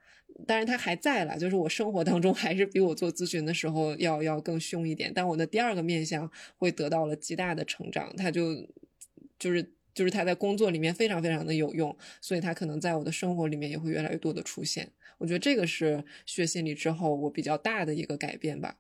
[0.48, 5.12] 当然，他还在了，就是我生活当中还是比我做咨询的时候要要更凶一点。
[5.14, 8.56] 但我的第二个面相会得到了极大的成长，他就
[9.38, 14.92] 就是就是他在工作里面非常非常的有用，所以他可能在我的生活里面也会越来越多的出现。
[15.20, 18.78] 我觉得这个是学心理之后我比较大的一个改变吧。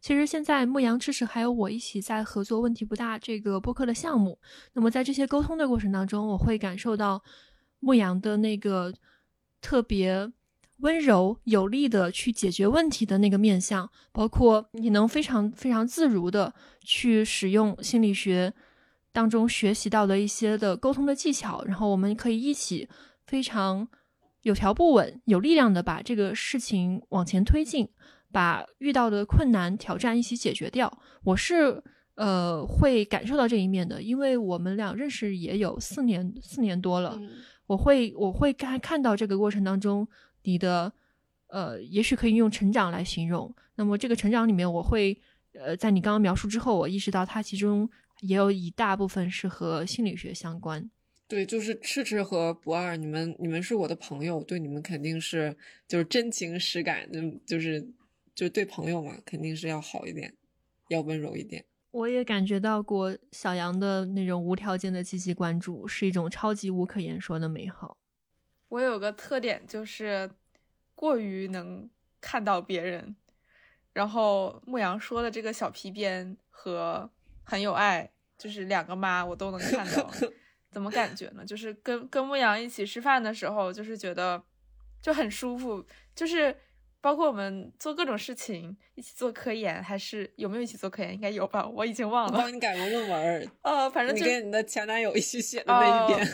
[0.00, 4.38] 其实现在牧羊知识还有我一起在合作，问题不大这个播客的项目。
[4.72, 7.22] 那么在这些沟通的过程当中，我会感受到
[7.80, 8.92] 牧羊的那个
[9.64, 10.30] 特别
[10.80, 16.52] 温柔有力的去解决问题的那个面相，包括你能非常非常自如的
[16.82, 18.52] 去使用心理学
[19.10, 22.86] 当中学习到的一些的沟通的技巧，然后我们可以一起
[23.26, 23.88] 非常
[24.42, 27.88] 有条不紊、有力量的把这个事情往前推进。
[28.30, 30.92] 把遇到的困难挑战一起解决掉，
[31.22, 31.80] 我是
[32.16, 37.16] 呃会感受到这一面的，因为我们俩认识也有四年四年多了，
[37.66, 40.06] 我会我会看看到这个过程当中
[40.42, 40.92] 你的
[41.48, 43.54] 呃，也许可以用成长来形容。
[43.76, 45.18] 那么这个成长里面，我会
[45.52, 47.88] 呃在你刚刚描述之后，我意识到它其中
[48.20, 50.90] 也有一大部分是和心理学相关。
[51.26, 55.56] 对，就是赤赤和不二，你们你们是我的朋友，对你们肯定是
[55.88, 57.86] 就是真情实感，嗯，就是。
[58.34, 60.34] 就对朋友嘛，肯定是要好一点，
[60.88, 61.64] 要温柔一点。
[61.94, 67.96] 我也感觉到过小杨的那种无条件的积极关注，是一种超级无可言说的美好。
[68.66, 70.28] 我有个特点就是
[70.96, 71.88] 过于能
[72.20, 73.14] 看到别人，
[73.92, 77.08] 然后牧羊说的这个小皮鞭和
[77.44, 80.10] 很有爱，就是两个妈我都能看到。
[80.72, 81.44] 怎么感觉呢？
[81.46, 84.42] 就是跟跟牧羊一起吃饭的时候，就是觉得
[85.00, 86.56] 就很舒服，就是。
[87.04, 91.12] 包括我们做各种事情，一起做科研，还是有没有一起做科研？
[91.12, 92.38] 应该有吧，我已经忘了。
[92.38, 93.50] 帮你改过论文。
[93.60, 96.26] 呃，反正你跟你的前男友一起写的那一篇。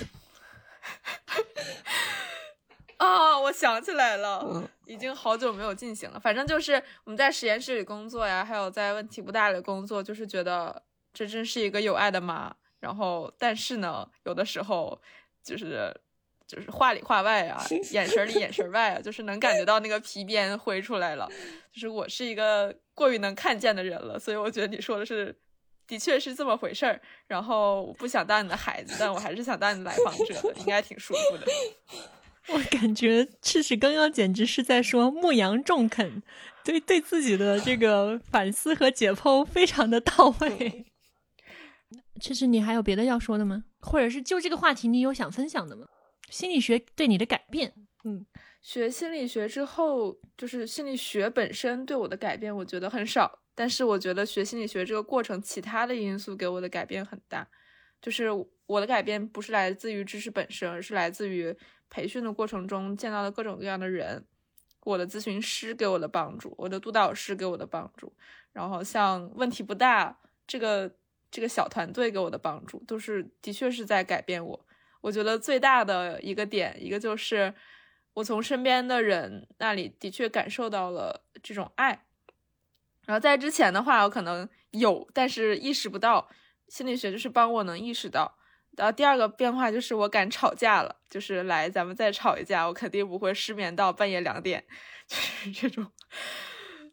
[2.98, 6.20] 啊，我想起来了，已经好久没有进行了。
[6.20, 10.80] 反正就是我们在实验室里工作呀，还有在问题不大里工作，就是觉得
[11.12, 12.54] 这真是一个有爱的妈。
[12.78, 15.02] 然后，但是呢，有的时候
[15.42, 15.92] 就是。
[16.50, 21.28] 就是话里话外啊，眼神里眼神外啊，就是能感觉到那个皮鞭挥出来了。
[21.72, 25.32] 就是我是一个过于能看见的人了，所以我觉得你说的是，
[25.86, 27.00] 的确是这么回事儿。
[27.28, 31.46] 然后我不想当你的孩子，但我还是想当你的来访者的，应该挺舒服的。
[32.52, 36.20] 我感觉赤赤刚刚简直是在说牧羊中肯，
[36.64, 40.86] 对对自己的这个反思和解剖非常的到位。
[42.20, 43.62] 赤赤，你还有别的要说的吗？
[43.80, 45.86] 或者是就这个话题，你有想分享的吗？
[46.30, 47.74] 心理学对你的改变，
[48.04, 48.24] 嗯，
[48.62, 53.40] 学心理学之后，就是心理学本身对我的改变，我觉得很少。
[53.54, 57.46] 但是我觉得学心理学这个过程，其他的因素给我的改变很大。
[58.00, 58.28] 就是
[58.64, 61.54] 我的改变不是来自于知识本身，而是来自于
[61.90, 64.24] 培训的过程中见到的各种各样的人，
[64.84, 68.10] 我的咨询师给我的帮助，我的督导师给我的帮助，
[68.52, 70.90] 然后像问题不大这个
[71.30, 74.66] 这个小团队给我的帮助，都是的确是在改变我。
[75.00, 77.54] 我觉得最大的一个点，一个就是
[78.14, 82.04] 我从身边的人那里的确感受到了这种爱。
[83.06, 86.28] 然后在之前的话，我可能有，但是意识不到。
[86.68, 88.38] 心理学就是帮我能意识到。
[88.76, 94.64] 然后第二个变化就是我敢吵架了，就是来咱们再吵一架，我肯定不会失眠到半夜两点，
[95.08, 95.90] 就是这种。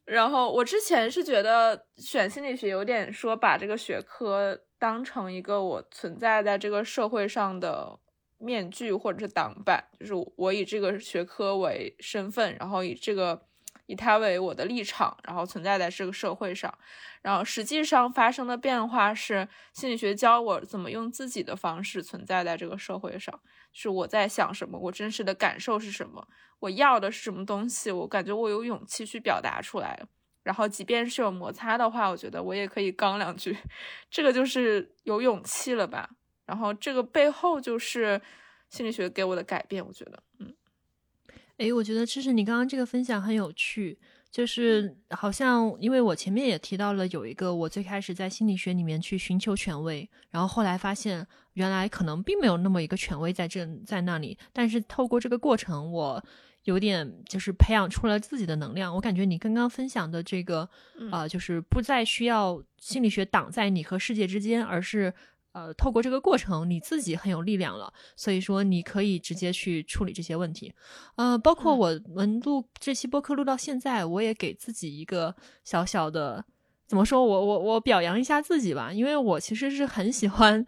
[0.05, 7.99] 然后我之前是觉得选心理学有点说把这个学科当成一个我存在在这个社会上的
[8.37, 13.47] 面具或者是挡板，就是我以这个学科为身份，然后以这个
[13.87, 16.73] 以它为我的立场，然后存在在这个社会上。
[17.23, 23.37] 然后实际上发生的变化是心理学教我怎么用自己的方式存在在这个社会上，
[23.73, 26.25] 是我在想什么，我真实的感受是什么。
[26.59, 27.91] 我要的是什么东西？
[27.91, 29.99] 我感觉我有勇气去表达出来，
[30.47, 33.53] 然后即便是有摩擦的话，我觉得我也可以刚两句，
[34.09, 36.09] 这个就是有勇气了吧？
[36.45, 38.21] 然后这个背后就是
[38.69, 40.53] 心理学给我的改变，我觉得，嗯，
[41.57, 43.99] 哎，我觉得其实你刚刚这个分享很有趣，
[44.31, 51.27] 就是好像因为我前面也提到了有一个我最开始在心理学里面去寻求权威，然后后来发现。
[51.57, 56.23] 原来可能并没有那么一个权威在这在那里，但是透过这个过程，我
[56.67, 58.93] 有点就是培养出了自己的能量。
[58.93, 60.69] 我感觉你刚刚分享的这个，
[61.11, 65.13] 呃，就是不再需要心理学挡在你和世界之间，而是
[65.53, 67.93] 呃，透过这个过程，你自己很有力量了。
[68.17, 70.73] 所以说，你可以直接去处理这些问题。
[71.15, 76.43] 呃，包括我们录这期播客录到现在，我也给自己一个小小的
[76.85, 80.65] 怎么说，我我我表扬一下自己吧，因为我其实是很喜欢。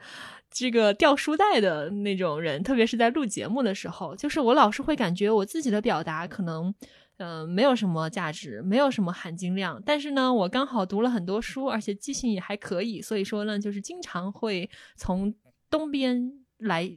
[0.51, 6.73] 这个掉书袋的那种人，特别是在录节目的时候，就是我老是会感觉我自己的表达可能
[7.17, 9.81] 呃，没有什么价值，没有什么含金量。
[9.85, 15.33] 但是呢，我刚好读了很多书，而且记性也还可以，所以说呢，就是经常会从
[15.69, 16.89] 东边来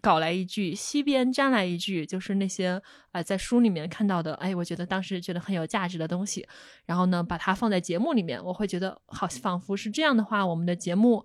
[0.00, 2.80] 搞来一句，西边沾来一句，就是那些
[3.10, 6.46] 呃在书里面看到的，哎，我觉得当时觉得很有价值的东西，
[6.84, 11.24] 然后呢，把它放在节目里面，我会觉得好，仿佛是这样的话，我们的节目。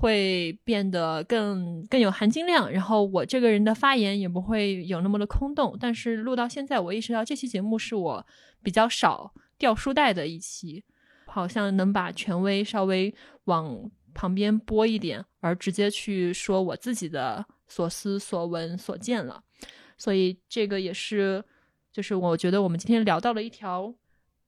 [0.00, 5.76] 会变得更更有含金量，然后我这个人的发言也不会有那么的空洞。
[5.80, 8.24] 但是录到现在，我意识到这期节目是我
[8.62, 10.84] 比较少掉书袋的一期，
[11.26, 13.12] 好像能把权威稍微
[13.46, 19.42] 往旁边拨一点，而直接去说我自己的所思所闻所见了。
[19.96, 21.44] 所以这个也是，
[21.90, 23.92] 就是我觉得我们今天聊到了一条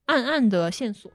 [0.05, 1.11] 暗暗的线索。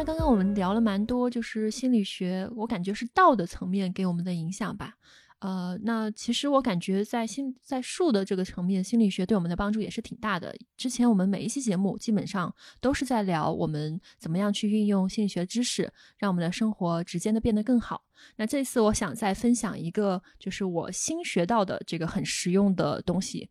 [0.00, 4.94] 那刚刚我们聊了蛮多，就是心理学，我感觉是道的层面给我们的影响吧。
[5.40, 10.56] 呃，那其实我感觉在心在术的这个层面，心理学对我们的帮助也是挺大的。
[10.74, 18.02] 之前我们每一期节目基本上都是在聊我们怎么样去运用心理学知识，让我们的生活直接的变得更好。
[18.36, 23.50] 那这次我想再分享一个，就是我新学到的这个很实用的东西，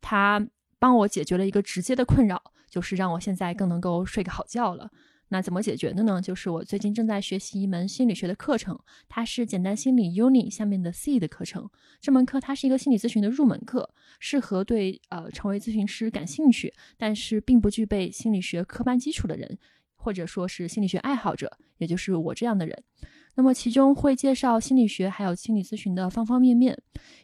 [0.00, 0.40] 它
[0.78, 4.88] 帮我解决了一个直接的困扰，就是让我现在更能够睡个好觉了。
[5.32, 6.20] 那怎么解决的呢？
[6.20, 8.78] 就是我最近正在学习一门心理学的课程，
[9.08, 11.70] 它是简单心理 Uni 下面的 C 的课程。
[12.00, 19.56] 这门课它是一个心理咨询的入门课，适合对呃成为咨询师感兴趣，但是并不具备心理学科班基础的人，
[19.94, 22.82] 或者说是心理学爱好者，也就是我这样的人。
[23.36, 26.76] 那么其中会介绍心理学还有心理咨询的方方面面，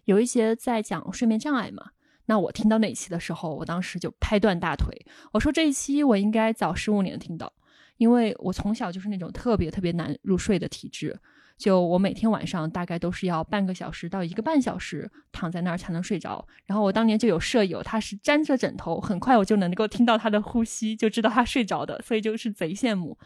[0.04, 1.90] 有一些在讲睡眠障碍嘛。
[2.26, 7.52] 那我听到那一期的时候，我当时就拍断大腿，我说这一期我应该早十五年听到。
[7.96, 11.18] 因为我从小就是那种特别特别难入睡的体质，
[11.56, 16.46] 就我每天晚上大概都是要半个小时到一个半小时躺在那儿才能睡着。
[16.66, 23.16] 然后我当年就有舍友，他是沾着枕头，很快我就能够听到他的呼吸，就知道他睡着的，所以就是贼羡慕。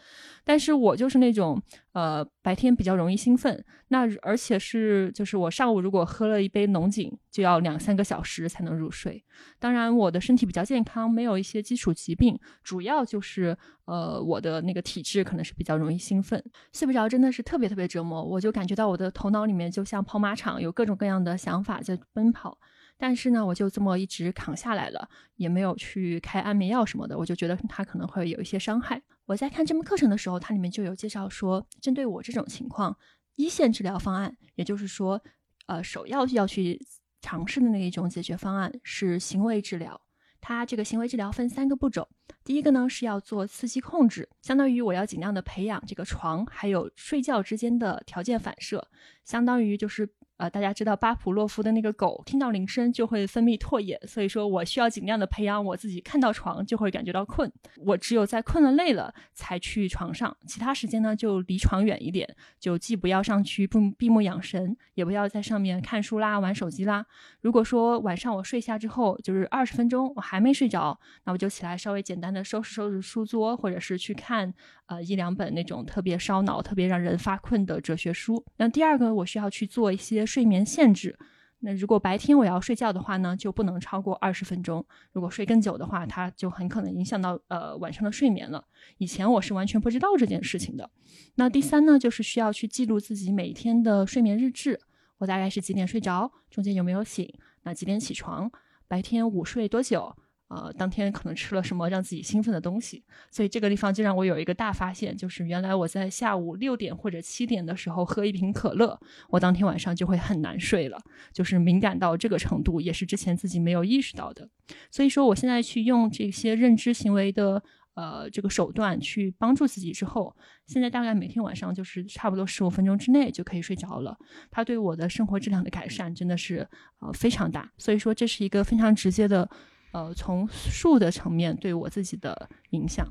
[0.43, 1.61] 但是我就是那种。
[1.93, 9.21] 呃，白天比较容易兴奋，那而且是就是我上午如果喝了一杯浓酒，就要两三个小时才能入睡。
[9.59, 18.23] 当然，我的身体比较健康，没有一些基础疾病，主要就是呃我的那个体质可能是比较容易兴奋，睡不着真的是特别特别折磨。
[18.23, 22.57] 我就感觉到我的头脑里面就像跑马场，有各种各样的想法在奔跑。
[23.01, 27.17] 但是呢，我就这么一直扛下来了，也没有去开安眠药什么的。
[27.17, 29.01] 我就觉得它可能会有一些伤害。
[29.25, 32.95] 我在看这门课程的时候，它里面就有介绍说，针对我这种情况，
[33.37, 35.19] 一线治疗方案，也就是说，
[35.65, 36.79] 呃，首要要去
[37.23, 39.99] 尝试的那一种解决方案是行为治疗。
[40.39, 42.07] 它这个行为治疗分三个步骤，
[42.43, 48.87] 第一个呢是要做刺激控制，相当于我要尽量的培养这个床还有睡觉之间的条件反射，
[49.25, 50.07] 相当于就是。
[50.41, 57.51] 呃，大家知道巴甫洛夫的那个狗听到铃声就会分泌唾液，所以说我需要尽量的培养我自己，看到床就会感觉到困。
[57.77, 62.27] 我只有在困了累了才去床上，其他时间呢就离床远一点，
[62.59, 67.05] 就既不要上去闭闭目养神，也不要在上面看书啦、玩手机啦。
[67.41, 74.51] 如果说晚上我睡下之后就是二十分钟我还没睡着，那我就起来稍微简单的收拾收拾书桌，或者是去看
[74.91, 78.43] 呃一两本那种特别烧脑、特别让人发困的哲学书。
[78.57, 80.25] 那第二个我需要去做一些。
[80.25, 81.17] 睡眠限制，
[81.59, 84.85] 那如果白天我要睡觉的话呢，就不能超过二十分钟。
[85.13, 88.63] 如果睡更久的话，它就很可能影响到呃晚上的睡眠了。
[88.97, 90.89] 以前我是完全不知道这件事情的。
[91.35, 94.79] 那第三呢，就是需要去记录自己每天的睡眠日志。
[95.19, 97.31] 我大概是几点睡着，中间有没有醒，
[97.63, 98.51] 那几点起床，
[98.87, 100.15] 白天午睡多久。
[100.53, 108.99] 呃，当天可能吃了什么让自己兴奋的东西，所以这个地方就让我有一个大发现，就是原来我在下午六点或者七点的时候喝一瓶可乐，
[109.29, 110.99] 我当天晚上就会很难睡了，
[111.31, 114.49] 就是敏感到这个程度，也是之前自己没有意识到的。
[114.91, 120.35] 所以说，我现在去用这些认知行为的呃这个手段去帮助自己之后，
[120.67, 124.17] 现在大概每天晚上就是差不多十五分钟之内就可以睡着了。
[124.49, 126.67] 它对我的生活质量的改善真的是
[126.99, 129.49] 呃非常大，所以说这是一个非常直接的。
[129.91, 133.05] 呃，从术的层面对我自己的影响，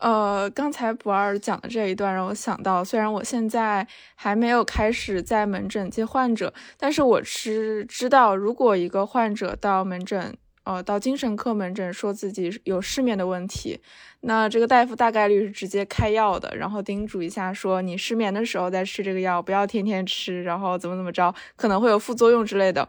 [0.00, 10.36] 呃，刚才不二讲的这一段让我想到，虽然我现在还没有开始在门诊接患者，但是我是知道，如果一个患者到门诊
[10.66, 13.80] 呃，到精神科门诊说自己有失眠的问题，
[14.22, 22.88] 那这个大夫大概率是直接开药的，然后叮嘱一下说你失眠的时候再吃这个药，不要天天吃，然后怎么怎么着，可能会有副作用之类的。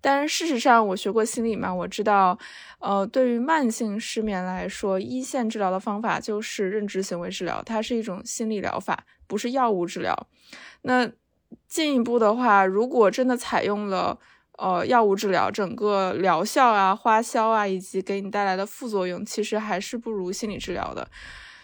[0.00, 2.38] 但是事实上，我学过心理嘛，我知道，
[2.78, 10.26] 呃，对于慢性失眠来说，一线治疗的方法就是认知行为治疗，它是一种心理疗法，不是药物治疗。
[10.80, 11.10] 那
[11.66, 14.18] 进一步的话，如果真的采用了。
[14.58, 21.08] 呃，药物治疗整个疗效啊、花销啊，以及给你带来的副作用，其实还是不如心理治疗的。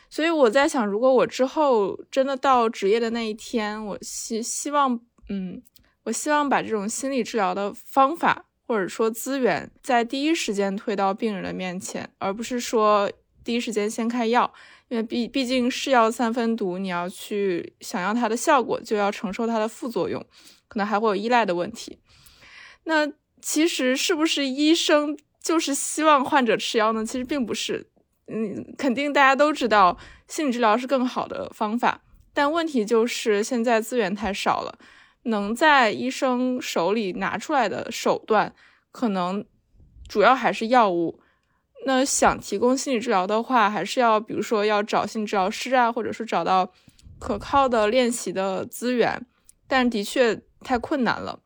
[0.08, 5.60] 所以我在想，如果我之后真的到职业的那一天，我希希望，嗯，
[6.04, 13.10] 我希望把这种心理治疗的方法或者说资源，在第一时间推到病人的面前，而不是说
[13.42, 14.54] 第一时间先开药，
[14.86, 20.24] 因为毕毕竟是药三分毒，你要去想要它的效果，就要承受它的副作用，
[20.68, 21.98] 可能还会有依赖的问题。
[22.84, 23.10] 那
[23.42, 27.04] 其实是不是医生就是希望患者吃药呢？
[27.04, 27.86] 其实并不是，
[28.28, 29.98] 嗯，肯定大家都知道
[30.28, 32.00] 心理治疗是更好的方法，
[32.32, 34.78] 但问题就是现在资源太少了，
[35.24, 38.54] 能在医生手里拿出来的手段，
[38.92, 39.44] 可能
[40.08, 41.20] 主要还是药物。
[41.86, 46.72] 那想提供心理治疗的话，还是要比如说要找心理治疗师啊，或者是找到
[47.18, 49.26] 可靠的练习的资源，
[49.68, 51.40] 但的确太困难了。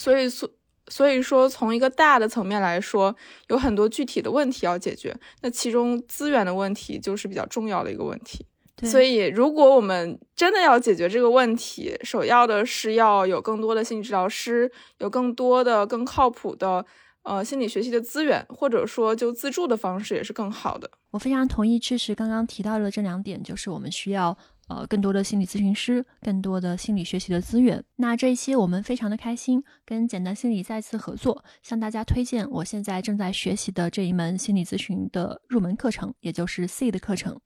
[0.00, 0.48] 所以，所
[0.88, 3.14] 所以说，从一个大的层面来说，
[3.48, 5.14] 有很多具体的问题要解决。
[5.42, 8.46] 那其中资源的问题就是比较重要的一个问题。
[8.82, 16.86] 所以，如果我们真的要解决这个问题，首要的是要有更多的心理治疗师，有更多的更靠谱的
[17.22, 20.90] 呃心理学习的资源，或者说就自助的方式也是更好的。
[21.10, 24.38] 我非常同意，确实刚刚提到的这两点，就是我们需要。
[24.70, 27.82] 呃，更多的心理咨询师，更多的心理学习的资源。
[27.96, 37.40] 那这一期我们非常的开心，跟简单心理再次合作，向大家推荐我现在正在学习的这一门心理咨询的入门课程，也就是 C 的课程。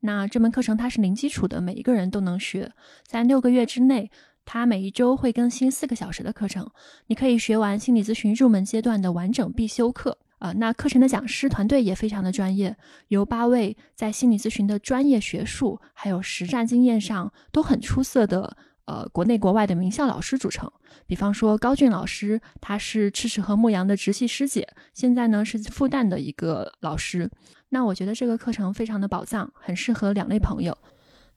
[0.00, 2.72] 那这门课程它是零基础的，每一个人都能学，
[3.06, 4.10] 在六个月之内，
[4.46, 6.66] 它每一周会更新四个小时的课程，
[7.08, 10.16] 你可以学完心理咨询入门阶段的完整必修课。
[10.40, 12.74] 啊，那课程的讲师团队也非常的专业，
[13.08, 18.56] 由八位在心理咨询的专业学术还有实战经验上都很出色的
[18.86, 20.72] 呃国内国外的名校老师组成。
[21.06, 27.30] 比方说高俊老师，他是赤石和牧羊的直系师姐，现在呢是复旦的一个老师。
[27.68, 30.76] 那我觉得这个课程非常的宝藏，很适合两类朋友。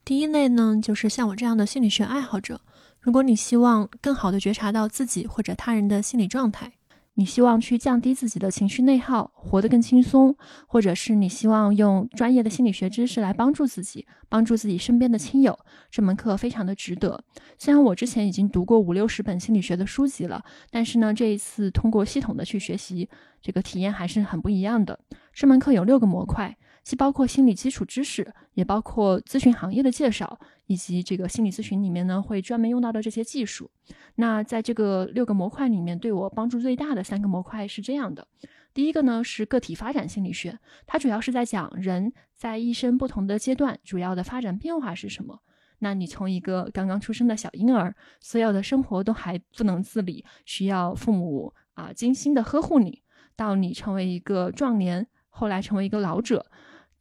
[0.06, 2.62] 第一类呢，就是像我这样的心理学爱好者，
[3.02, 6.72] 如果你希望更好的觉察到自己或者他人的心理状态。
[7.16, 10.36] 你希望去降低自己的情绪内耗，活得更轻松，
[10.68, 15.58] 或者是你希望用专业的心理学知识来帮助自己，帮助自己身边的亲友，
[15.92, 17.24] 这门课非常的值得。
[17.58, 23.08] 虽然我之前已经读过五六十本心理学的书籍了，但是呢，这一次通过系统的去学习，
[23.42, 25.00] 这个体验还是很不一样的。
[25.34, 26.58] 这门课有六个模块。
[26.84, 30.38] 既包括心理基础知识，也包括咨询行业的介绍，
[30.68, 33.72] 以及这个心理咨询里面呢会专门用到的这些技术。
[34.16, 38.28] 那在这个六个模块里面，对我帮助最大的三个模块是这样的：
[38.74, 45.40] 第一个呢是个体发展心理学，它主要是在讲人在一生不同的阶段主要的发展变化是什么。
[45.80, 53.02] 那你从一个刚刚出生的小婴儿，所有的生活都还不能自理，需要父母啊精心的呵护你，
[53.38, 56.46] 到你成为一个壮年，后来成为一个老者。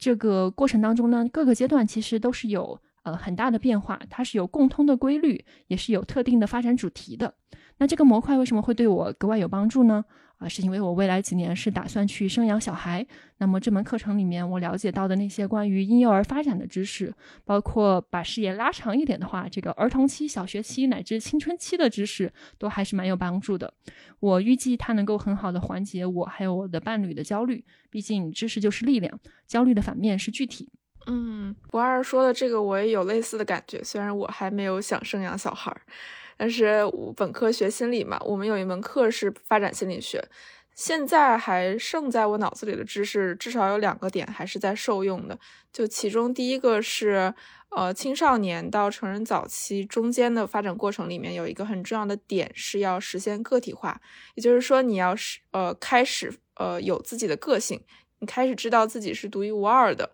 [0.03, 7.33] 这个过程当中呢，各个阶段其实都是有呃很大的变化，它是有共通的规律，也是有特定的发展主题的。
[7.79, 10.05] 那这个模块为什么会对我格外有帮助呢？
[10.43, 13.07] 啊，是因为我未来几年是打算去生养小孩。
[13.39, 17.13] 那么这门课程里面，我了解到的那些关于婴幼儿发展的知识，
[17.45, 23.73] 包括把视野拉长一点的话，这个儿童期、小学期乃至青春期的知识，都还是蛮有帮助的。
[24.19, 27.65] 我预计它能够很好的缓解我还有我的伴侣的焦虑。
[27.91, 30.69] 毕竟知识就是力量，焦虑的反面是具体。
[31.07, 35.83] 嗯，不二说的这个我也有类似的感觉，虽然我还没有想生养小孩儿。
[36.37, 40.25] 但是我本科学心理嘛，我们有一门课是发展心理学，
[40.75, 45.39] 现在还剩在我脑子里的知识至少有两个点还是在受用的。
[45.73, 47.33] 就其中第一个是，
[47.71, 54.01] 呃，青少年到成人早期中间的发展过程里面有一个很重要的点是要实现个体化，
[54.35, 57.83] 也就是说你要是呃开始呃有自己的个性，
[58.19, 60.11] 你开始知道自己是独一无二的。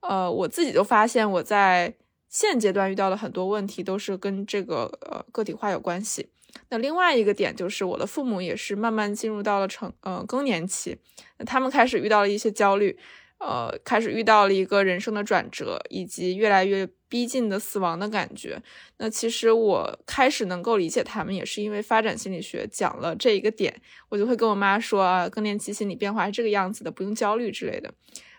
[0.00, 1.94] 呃，我自己就发现我在。
[2.28, 6.28] 现阶段遇到的很多问题都是跟这个呃个体化有关系。
[6.70, 10.96] 那另外一个点就是我的父母也是慢慢进入到了成呃更年期，
[11.38, 12.98] 那他们开始遇到了一些焦虑，
[13.38, 18.60] 呃，开始遇到了一个人生的转折，以及越来越逼近的死亡的感觉。
[18.96, 27.92] 那其实我开始能够理解他们，也是因为发展心理学讲了这一个点，我就会跟我妈说啊，更年期心理变化是这个样子的，不用焦虑之类的。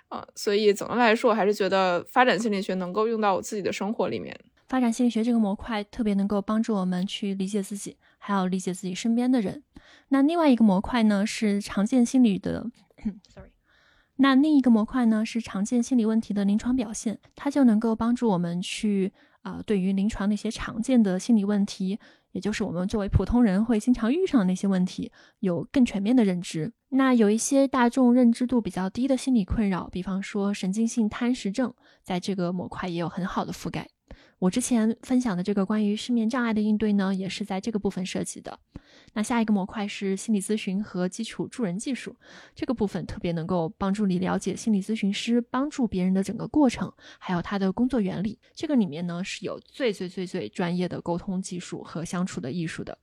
[0.10, 4.38] 啊，所以总的来说，我还是觉得发展心理学能够用到我自己的生活里面。
[4.68, 9.64] 发展心理学这个模块特别能够帮助我们去理解自己，还有理解自己身边的人。
[10.10, 12.69] 那另外一个模块呢，是常见心理的
[13.34, 13.49] ，sorry。
[14.18, 21.99] 那另一个模块呢，是常见心理问题的临床表现，它就能够帮助我们去啊，对于临床那些常见的心理问题。
[22.32, 26.72] 也就是我们作为普通人会经常遇上的那些问题，有更全面的认知。
[26.90, 33.90] 那有一些大众认知度比较低的心理困扰，比方说神经性贪食症，在这个模块也有很好的覆盖。
[34.40, 38.57] 我之前分享的这个关于失眠障碍的应对呢，也是在这个部分涉及的。
[39.14, 42.16] 那下一个模块是心理咨询和基础助人技术，
[42.56, 48.40] 这个部分特别能够帮助你了解心理咨询师帮助别人的整个过程，还有他的工作原理。
[48.53, 52.98] 这个里面呢是有最最最最专业的沟通技术和相处的艺术的。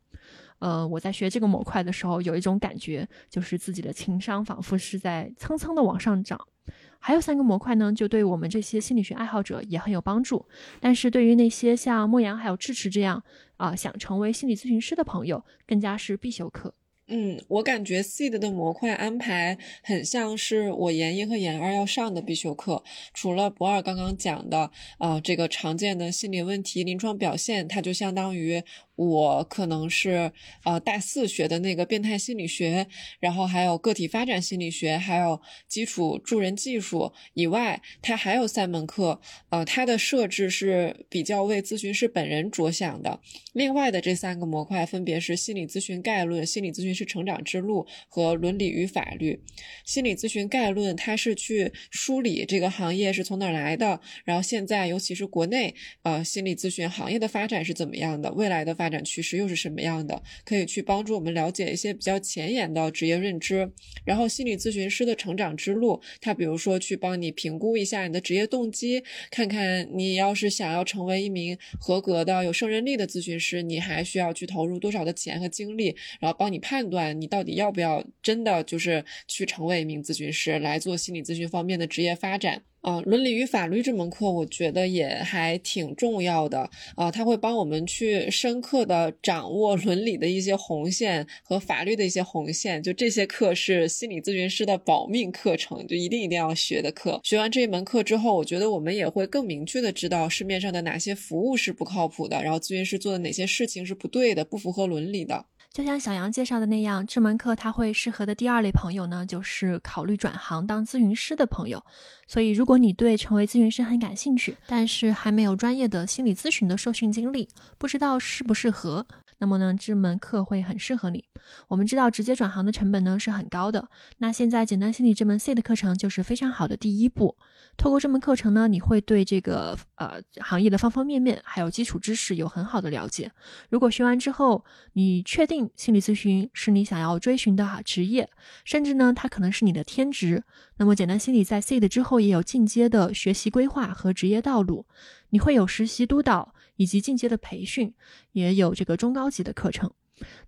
[0.58, 6.48] 呃，我在学这个模块的时候，有一种感觉，就是自己的情商仿佛是在蹭蹭的往上涨。
[6.98, 10.44] 还有三个模块呢，就对我们这些心理学爱好者也很有帮助。
[10.80, 13.22] 但是对于那些像莫阳还有智齿这样
[13.56, 16.74] 啊想成为心理咨询师的朋友，更加是必修课。
[17.08, 22.82] 嗯，我感觉 seed 的模块安排很像是我研一和研二要上的必修课。
[23.14, 28.60] 除了博二刚刚讲的啊，这个常见的心理问题临床表现，它就相当于。
[28.96, 30.32] 我可能是
[30.64, 32.86] 呃大四学的那个变态心理学，
[33.20, 39.20] 然后还有个体发展心理学，还有基础助人技术以外，它还有三门课，
[39.50, 43.20] 呃，它的设置是比较为咨询师本人着想的。
[43.52, 49.38] 另外的这三个模块分别是心理咨询概论、心理咨询师成长之路和伦理与法律。
[49.84, 58.85] 心理咨询概论它是去梳理这个行业是从哪来的，然后现在尤其是国内呃心理咨询行业的发展是怎么样的，未来的发。
[58.86, 60.22] 发展趋势又是什么样的？
[60.44, 63.68] 可以去帮助我们了解一些比较前沿的职业认知。
[64.04, 82.62] 然后，心理咨询师的成长之路，他比如说去帮你评估一下你的职业动机，看看你要是想要成为一名合格的、有胜任力的咨询师，你还需要去投入多少的钱和精力，然后帮你判断你到底要不要真的就是去成为一名咨询师，来做心理咨询方面的职业发展。
[82.86, 92.80] 啊，伦理与法律这门课，我觉得也还挺重要的啊，它会帮我们去深刻的掌握伦理的一些红线和法律的一些红线。
[92.80, 97.20] 就这些课是心理咨询师的保命课程，就一定一定要学的课。
[97.24, 105.44] 学完这一门课之后，我觉得我们也会更明确的知道市面上的哪些服务是不靠谱的，然后咨询师做的哪些事情是不对的、不符合伦理的。
[105.76, 111.84] 就像小杨介绍的那样，这门课他会适合的第二类朋友呢，就是考虑转行当咨询师的朋友。
[112.26, 117.46] 所以，如果你对成为咨询师很感兴趣，但是还没有专业的心理咨询的受训经历，
[117.76, 119.06] 不知道适不适合，
[119.38, 121.24] 那么呢，这门课会很适合你。
[121.68, 123.88] 我们知道，直接转行的成本呢是很高的。
[124.18, 127.36] 那现在简单心理这门 C 的课程就是非常好的第一步。
[127.76, 133.30] 透过这门课程呢，你会对这个呃行业的方方面面，还有基础知识有很好的了解。
[133.68, 134.64] 如果学完之后，
[134.94, 138.30] 你确定心理咨询是你想要追寻的职业，
[138.64, 140.42] 甚至呢，它可能是你的天职，
[140.78, 144.86] 那么简单心理在 C 的之后也有进阶的学习规划和职业道路。
[145.30, 147.92] 你会有实习督导以及进阶的培训，
[148.32, 149.90] 也有这个中高级的课程。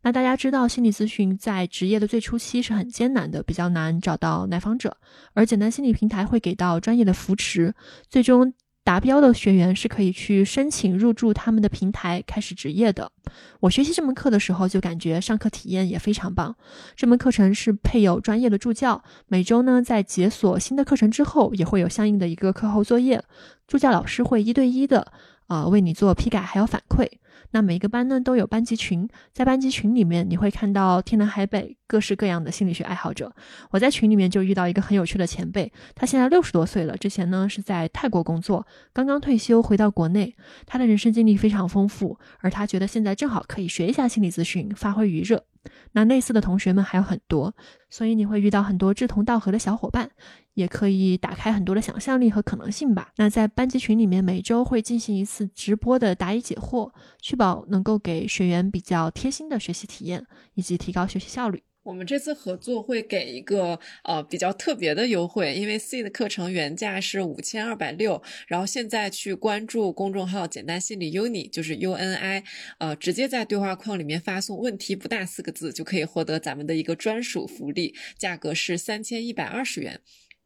[0.02, 4.96] 那大家知道，心理咨询在职业的最初期是很艰难的，比较难找到来访者。
[5.34, 7.74] 而简单心理平台会给到专业的扶持，
[8.08, 13.12] 最终达标的学员是可以去申请入驻他们的平台开始职业的。
[13.60, 16.56] 我学习这门课的时候就感觉上课体验也非常棒。
[16.96, 23.22] 这门课程是配有专业的助教，每周呢在解锁新的课程之后，也会有相应的一个课后作业，
[23.66, 25.12] 助教老师会一对一的
[25.48, 27.06] 呃为你做批改还有反馈。
[27.50, 33.32] 那每一个班呢都有班级群，在班级群里面你会看到天南海北各式各样的心理学爱好者。
[33.70, 40.34] 我在群里面就遇到一个很有趣的前辈，他现在六十多岁了，之前呢是在泰国工作，刚刚退休回到国内，
[40.66, 45.44] 他的人生经历非常丰富，而他觉得现在正好可以学一下心理咨询，发挥余热。
[45.92, 47.54] 那类似的同学们还有很多，
[47.88, 50.10] 所以你会遇到很多志同道合的小伙伴，
[50.58, 53.12] 也可以打开很多的想象力和可能性吧。
[53.16, 56.90] 那在班级群里面，每周会进行一次直播的答疑解惑，
[57.22, 61.62] 确保能够给学员比较贴心的学习体验，以及提高学习效率。
[61.84, 72.44] 我们这次合作会给一个呃比较特别的优惠，因为 C 的课程原价是五千二百六，然后现在去关注公众号“简单心理 UNI”，就是 U N I，
[72.76, 79.98] 呃，直接在对话框里面发送“问题不大”四个字，就可以获得咱们的一个专属福利，价格是三千一百二十元。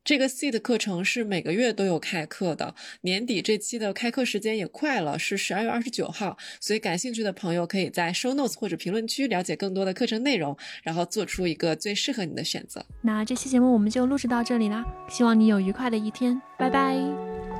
[0.04, 6.36] 这个 Seed 课程是每个月都有开课的，年底这期的开课时间也快了，是十二月二十九号。
[6.60, 12.84] 所以感兴趣的朋友可以在 Show Notes 或者评论区了解更多的课程内容，然后做出一个最适合你的选择。
[13.00, 16.96] 那这期节目我们就录制到这里啦，希望你有愉快的一天，拜拜，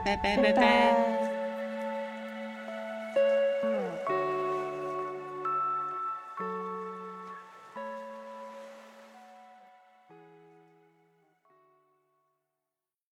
[0.04, 1.21] 拜拜拜拜。